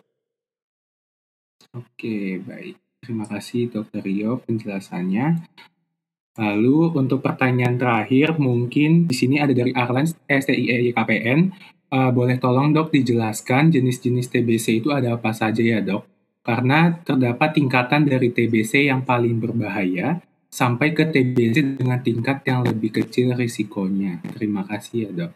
Oke, 1.73 2.37
baik. 2.45 2.77
Terima 3.01 3.25
kasih 3.25 3.67
Dokter 3.73 4.05
Rio 4.05 4.39
penjelasannya. 4.45 5.43
Lalu 6.33 6.97
untuk 6.97 7.21
pertanyaan 7.21 7.77
terakhir 7.77 8.41
mungkin 8.41 9.05
di 9.05 9.13
sini 9.13 9.37
ada 9.37 9.53
dari 9.53 9.69
Arlan 9.69 10.09
STIE 10.09 10.89
KPN. 10.93 11.53
Uh, 11.93 12.09
boleh 12.09 12.41
tolong 12.41 12.73
dok 12.73 12.89
dijelaskan 12.89 13.69
jenis-jenis 13.69 14.33
TBC 14.33 14.81
itu 14.81 14.89
ada 14.89 15.13
apa 15.13 15.29
saja 15.29 15.61
ya 15.61 15.77
dok? 15.77 16.09
Karena 16.41 16.89
terdapat 17.05 17.53
tingkatan 17.53 18.09
dari 18.09 18.33
TBC 18.33 18.89
yang 18.89 19.05
paling 19.05 19.37
berbahaya 19.37 20.17
sampai 20.49 20.97
ke 20.97 21.05
TBC 21.05 21.77
dengan 21.77 22.01
tingkat 22.01 22.41
yang 22.49 22.65
lebih 22.65 22.97
kecil 22.97 23.37
risikonya. 23.37 24.25
Terima 24.33 24.65
kasih 24.65 24.97
ya 25.05 25.09
dok. 25.13 25.31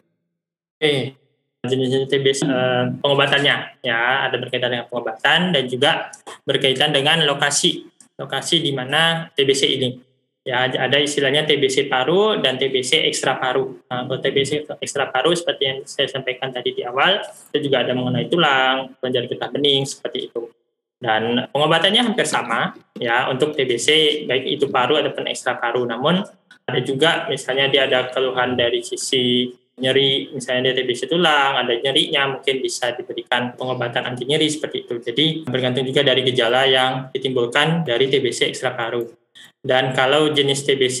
Oke, 0.82 1.14
jenis-jenis 1.62 2.10
TBC 2.10 2.40
uh, 2.50 2.90
pengobatannya 2.98 3.82
ya 3.86 4.26
ada 4.26 4.34
berkaitan 4.34 4.74
dengan 4.74 4.86
pengobatan 4.90 5.54
dan 5.54 5.64
juga 5.70 6.10
berkaitan 6.42 6.90
dengan 6.90 7.22
lokasi 7.22 7.86
lokasi 8.18 8.66
di 8.66 8.74
mana 8.74 9.30
TBC 9.30 9.62
ini 9.78 10.07
ya 10.48 10.64
ada 10.64 10.96
istilahnya 10.96 11.44
TBC 11.44 11.92
paru 11.92 12.40
dan 12.40 12.56
TBC 12.56 13.04
ekstra 13.04 13.36
paru. 13.36 13.84
Nah, 13.84 14.08
kalau 14.08 14.16
TBC 14.16 14.64
ekstra 14.80 15.12
paru 15.12 15.36
seperti 15.36 15.62
yang 15.68 15.78
saya 15.84 16.08
sampaikan 16.08 16.48
tadi 16.48 16.72
di 16.72 16.80
awal, 16.88 17.20
itu 17.52 17.68
juga 17.68 17.84
ada 17.84 17.92
mengenai 17.92 18.32
tulang, 18.32 18.96
kelenjar 18.96 19.28
getah 19.28 19.52
bening 19.52 19.84
seperti 19.84 20.32
itu. 20.32 20.48
Dan 20.96 21.52
pengobatannya 21.52 22.00
hampir 22.00 22.24
sama 22.24 22.72
ya 22.96 23.28
untuk 23.28 23.52
TBC 23.52 24.24
baik 24.24 24.44
itu 24.48 24.72
paru 24.72 24.96
ataupun 24.96 25.28
ekstra 25.28 25.60
paru. 25.60 25.84
Namun 25.84 26.24
ada 26.64 26.80
juga 26.80 27.28
misalnya 27.28 27.68
dia 27.68 27.84
ada 27.84 28.08
keluhan 28.08 28.56
dari 28.56 28.80
sisi 28.80 29.52
nyeri 29.78 30.34
misalnya 30.34 30.72
dia 30.72 30.82
TBC 30.82 31.06
tulang, 31.06 31.60
ada 31.60 31.70
nyerinya 31.70 32.40
mungkin 32.40 32.58
bisa 32.58 32.90
diberikan 32.96 33.54
pengobatan 33.54 34.10
anti 34.10 34.26
nyeri 34.26 34.48
seperti 34.50 34.88
itu. 34.88 34.94
Jadi 34.98 35.26
bergantung 35.46 35.86
juga 35.86 36.02
dari 36.02 36.24
gejala 36.26 36.66
yang 36.66 37.12
ditimbulkan 37.14 37.86
dari 37.86 38.10
TBC 38.10 38.50
ekstra 38.50 38.74
paru. 38.74 39.27
Dan 39.68 39.92
kalau 39.92 40.32
jenis 40.32 40.64
TBC 40.64 40.98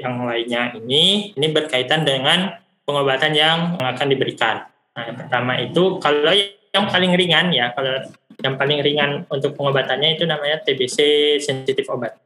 yang 0.00 0.24
lainnya 0.24 0.72
ini, 0.80 1.36
ini 1.36 1.46
berkaitan 1.52 2.08
dengan 2.08 2.56
pengobatan 2.88 3.36
yang 3.36 3.76
akan 3.76 4.08
diberikan. 4.08 4.64
Nah, 4.96 5.02
yang 5.12 5.16
pertama 5.20 5.60
itu 5.60 6.00
kalau 6.00 6.32
yang 6.72 6.88
paling 6.88 7.12
ringan 7.12 7.52
ya, 7.52 7.76
kalau 7.76 8.00
yang 8.40 8.56
paling 8.56 8.80
ringan 8.80 9.28
untuk 9.28 9.52
pengobatannya 9.52 10.16
itu 10.16 10.24
namanya 10.24 10.64
TBC 10.64 10.96
sensitif 11.44 11.84
obat. 11.92 12.16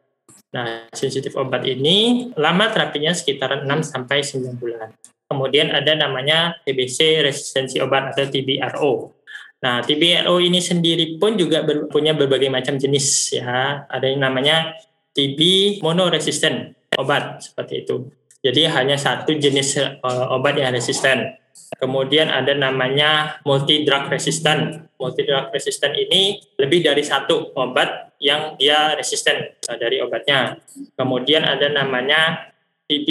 Nah, 0.54 0.86
sensitif 0.94 1.34
obat 1.34 1.66
ini 1.66 2.30
lama 2.38 2.70
terapinya 2.70 3.10
sekitar 3.10 3.66
6 3.66 3.82
sampai 3.82 4.22
9 4.22 4.54
bulan. 4.62 4.94
Kemudian 5.26 5.74
ada 5.74 5.98
namanya 5.98 6.62
TBC 6.62 7.26
resistensi 7.26 7.82
obat 7.82 8.14
atau 8.14 8.30
TBRO. 8.30 9.18
Nah, 9.66 9.82
TBRO 9.82 10.38
ini 10.38 10.62
sendiri 10.62 11.18
pun 11.18 11.34
juga 11.34 11.66
punya 11.90 12.14
berbagai 12.14 12.52
macam 12.52 12.78
jenis 12.78 13.34
ya. 13.34 13.82
Ada 13.88 14.12
yang 14.12 14.22
namanya 14.22 14.78
TB 15.12 15.40
monoresisten 15.84 16.72
obat 16.96 17.44
seperti 17.44 17.84
itu. 17.84 18.08
Jadi 18.42 18.66
hanya 18.66 18.98
satu 18.98 19.30
jenis 19.38 19.78
uh, 19.78 20.34
obat 20.34 20.58
yang 20.58 20.74
resisten. 20.74 21.38
Kemudian 21.78 22.32
ada 22.32 22.56
namanya 22.56 23.38
multi 23.46 23.86
drug 23.86 24.10
resistant. 24.10 24.90
Multi 24.98 25.22
drug 25.22 25.54
resistant 25.54 25.94
ini 25.94 26.42
lebih 26.58 26.82
dari 26.82 27.06
satu 27.06 27.54
obat 27.54 28.18
yang 28.18 28.58
dia 28.58 28.98
resisten 28.98 29.54
uh, 29.70 29.78
dari 29.78 30.02
obatnya. 30.02 30.58
Kemudian 30.98 31.46
ada 31.46 31.70
namanya 31.70 32.50
TB 32.90 33.08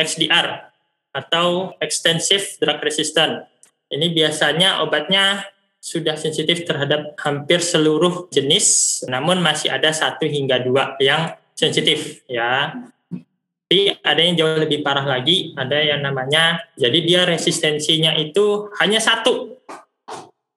XDR 0.00 0.72
atau 1.12 1.76
extensive 1.78 2.56
drug 2.56 2.80
resistant. 2.80 3.44
Ini 3.92 4.08
biasanya 4.08 4.80
obatnya 4.80 5.44
sudah 5.82 6.14
sensitif 6.14 6.62
terhadap 6.62 7.18
hampir 7.18 7.58
seluruh 7.58 8.30
jenis, 8.30 9.02
namun 9.10 9.42
masih 9.42 9.74
ada 9.74 9.90
satu 9.90 10.30
hingga 10.30 10.62
dua 10.62 10.94
yang 11.02 11.34
sensitif 11.58 12.22
ya. 12.30 12.70
Tapi 13.66 13.90
ada 14.04 14.20
yang 14.20 14.38
jauh 14.38 14.62
lebih 14.62 14.86
parah 14.86 15.02
lagi, 15.02 15.50
ada 15.58 15.80
yang 15.82 16.04
namanya, 16.04 16.60
jadi 16.78 16.98
dia 17.02 17.20
resistensinya 17.26 18.14
itu 18.14 18.68
hanya 18.78 19.00
satu, 19.00 19.58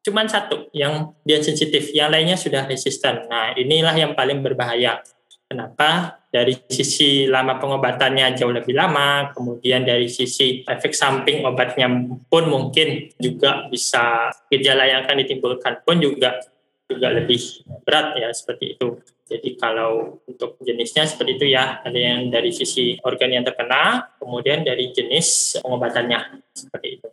cuman 0.05 0.27
satu 0.29 0.69
yang 0.75 1.15
dia 1.25 1.41
sensitif, 1.41 1.89
yang 1.95 2.11
lainnya 2.11 2.37
sudah 2.37 2.67
resisten. 2.69 3.25
Nah 3.25 3.57
inilah 3.57 3.95
yang 3.97 4.13
paling 4.13 4.45
berbahaya. 4.45 5.01
Kenapa? 5.47 6.21
Dari 6.35 6.51
sisi 6.67 7.31
lama 7.31 7.55
pengobatannya 7.55 8.35
jauh 8.35 8.51
lebih 8.51 8.75
lama, 8.75 9.31
kemudian 9.31 9.87
dari 9.87 10.11
sisi 10.11 10.67
efek 10.67 10.91
samping 10.91 11.47
obatnya 11.47 11.87
pun 12.27 12.51
mungkin 12.51 13.07
juga 13.15 13.71
bisa 13.71 14.35
gejala 14.51 14.83
yang 14.83 15.07
akan 15.07 15.23
ditimbulkan 15.23 15.79
pun 15.87 16.03
juga 16.03 16.43
juga 16.91 17.07
lebih 17.15 17.39
berat 17.87 18.19
ya 18.19 18.29
seperti 18.35 18.75
itu. 18.75 18.99
Jadi 19.25 19.57
kalau 19.57 20.21
untuk 20.27 20.59
jenisnya 20.61 21.07
seperti 21.07 21.39
itu 21.39 21.45
ya, 21.49 21.81
ada 21.81 21.95
yang 21.95 22.29
dari 22.29 22.51
sisi 22.51 22.99
organ 23.01 23.31
yang 23.31 23.47
terkena, 23.47 24.13
kemudian 24.21 24.61
dari 24.61 24.93
jenis 24.93 25.57
pengobatannya 25.63 26.45
seperti 26.53 26.87
itu. 26.99 27.07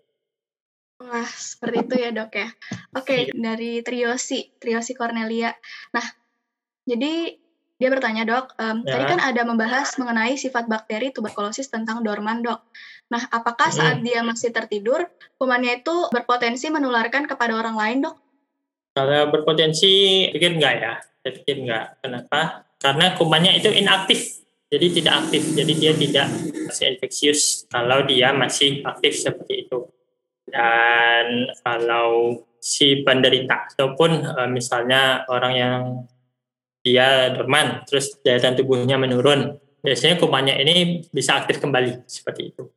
Wah, 1.00 1.30
seperti 1.30 1.76
itu 1.88 1.94
ya 1.98 2.10
dok 2.10 2.32
ya. 2.36 2.48
Oke, 2.98 3.06
okay, 3.06 3.20
dari 3.32 3.80
Triosi, 3.80 4.50
Triosi 4.60 4.92
Cornelia. 4.92 5.54
Nah, 5.96 6.06
jadi 6.84 7.32
dia 7.82 7.90
bertanya 7.90 8.22
dok, 8.22 8.54
um, 8.62 8.86
ya. 8.86 8.94
tadi 8.94 9.04
kan 9.10 9.18
ada 9.18 9.42
membahas 9.42 9.98
mengenai 9.98 10.38
sifat 10.38 10.70
bakteri 10.70 11.10
tuberkulosis 11.10 11.66
tentang 11.66 12.06
dorman 12.06 12.38
dok. 12.38 12.62
Nah, 13.10 13.26
apakah 13.34 13.74
saat 13.74 13.98
hmm. 13.98 14.06
dia 14.06 14.22
masih 14.22 14.54
tertidur, 14.54 15.10
kumannya 15.34 15.82
itu 15.82 16.06
berpotensi 16.14 16.70
menularkan 16.70 17.26
kepada 17.26 17.58
orang 17.58 17.74
lain 17.74 17.98
dok? 18.06 18.16
Kalau 18.94 19.34
berpotensi, 19.34 20.30
pikir 20.30 20.54
enggak 20.54 20.74
ya? 20.78 20.94
Saya 21.02 21.32
pikir 21.42 21.66
enggak. 21.66 21.98
Kenapa? 21.98 22.70
Karena 22.78 23.18
kumannya 23.18 23.58
itu 23.58 23.74
inaktif, 23.74 24.46
jadi 24.70 24.86
tidak 24.94 25.14
aktif. 25.26 25.42
Jadi 25.58 25.72
dia 25.74 25.92
tidak 25.98 26.26
masih 26.70 26.84
infeksius 26.94 27.66
kalau 27.66 28.06
dia 28.06 28.30
masih 28.30 28.78
aktif 28.86 29.18
seperti 29.18 29.66
itu. 29.66 29.90
Dan 30.46 31.50
kalau 31.66 32.38
si 32.62 33.02
penderita 33.02 33.74
ataupun 33.74 34.22
uh, 34.22 34.46
misalnya 34.46 35.26
orang 35.26 35.54
yang 35.58 35.82
dia 36.82 37.30
dorman, 37.30 37.86
terus 37.86 38.18
daya 38.20 38.42
tahan 38.42 38.58
tubuhnya 38.58 38.98
menurun. 38.98 39.56
Biasanya 39.82 40.18
kumannya 40.18 40.58
ini 40.62 41.06
bisa 41.10 41.38
aktif 41.38 41.58
kembali 41.58 42.06
seperti 42.06 42.54
itu. 42.54 42.70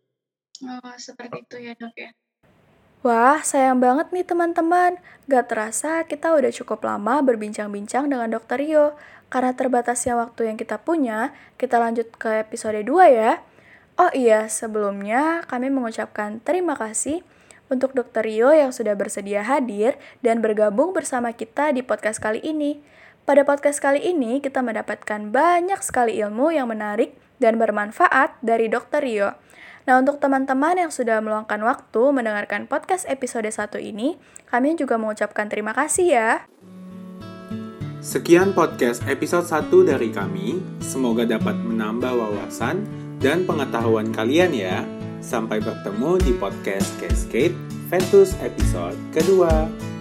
Oh, 0.65 0.95
seperti 0.97 1.45
itu 1.45 1.55
ya 1.61 1.73
dok 1.77 1.93
ya. 1.97 2.09
Wah, 3.05 3.37
sayang 3.45 3.77
banget 3.77 4.09
nih 4.09 4.25
teman-teman. 4.25 4.97
Gak 5.29 5.45
terasa 5.53 6.01
kita 6.09 6.33
udah 6.33 6.49
cukup 6.49 6.81
lama 6.81 7.21
berbincang-bincang 7.21 8.09
dengan 8.09 8.33
Dokter 8.33 8.57
Rio. 8.57 8.97
Karena 9.29 9.53
terbatasnya 9.53 10.17
waktu 10.17 10.49
yang 10.49 10.57
kita 10.57 10.81
punya, 10.81 11.29
kita 11.61 11.77
lanjut 11.77 12.09
ke 12.17 12.41
episode 12.41 12.81
2 12.81 12.89
ya. 13.13 13.45
Oh 14.01 14.09
iya, 14.09 14.49
sebelumnya 14.49 15.45
kami 15.45 15.69
mengucapkan 15.69 16.41
terima 16.41 16.73
kasih 16.73 17.21
untuk 17.69 17.93
Dokter 17.93 18.25
Rio 18.25 18.49
yang 18.49 18.73
sudah 18.73 18.97
bersedia 18.97 19.45
hadir 19.45 20.01
dan 20.25 20.41
bergabung 20.41 20.89
bersama 20.93 21.29
kita 21.29 21.69
di 21.77 21.85
podcast 21.85 22.17
kali 22.17 22.41
ini. 22.41 22.81
Pada 23.25 23.41
podcast 23.41 23.81
kali 23.81 24.05
ini, 24.05 24.37
kita 24.37 24.61
mendapatkan 24.61 25.33
banyak 25.33 25.81
sekali 25.81 26.21
ilmu 26.21 26.53
yang 26.53 26.69
menarik 26.69 27.17
dan 27.41 27.57
bermanfaat 27.57 28.37
dari 28.45 28.69
Dr. 28.69 29.01
Rio. 29.01 29.33
Nah, 29.89 29.97
untuk 29.97 30.21
teman-teman 30.21 30.77
yang 30.77 30.93
sudah 30.93 31.25
meluangkan 31.25 31.57
waktu 31.65 32.13
mendengarkan 32.13 32.69
podcast 32.69 33.09
episode 33.09 33.49
1 33.49 33.81
ini, 33.81 34.21
kami 34.45 34.77
juga 34.77 35.01
mengucapkan 35.01 35.49
terima 35.49 35.73
kasih 35.73 36.13
ya. 36.13 36.31
Sekian 37.97 38.53
podcast 38.53 39.01
episode 39.09 39.49
1 39.49 39.73
dari 39.89 40.13
kami. 40.13 40.61
Semoga 40.77 41.25
dapat 41.25 41.57
menambah 41.57 42.13
wawasan 42.13 42.85
dan 43.17 43.41
pengetahuan 43.49 44.13
kalian 44.13 44.53
ya. 44.53 44.85
Sampai 45.25 45.65
bertemu 45.65 46.21
di 46.21 46.31
podcast 46.37 46.93
Cascade 47.01 47.57
Ventus 47.89 48.37
episode 48.45 48.93
kedua. 49.09 49.94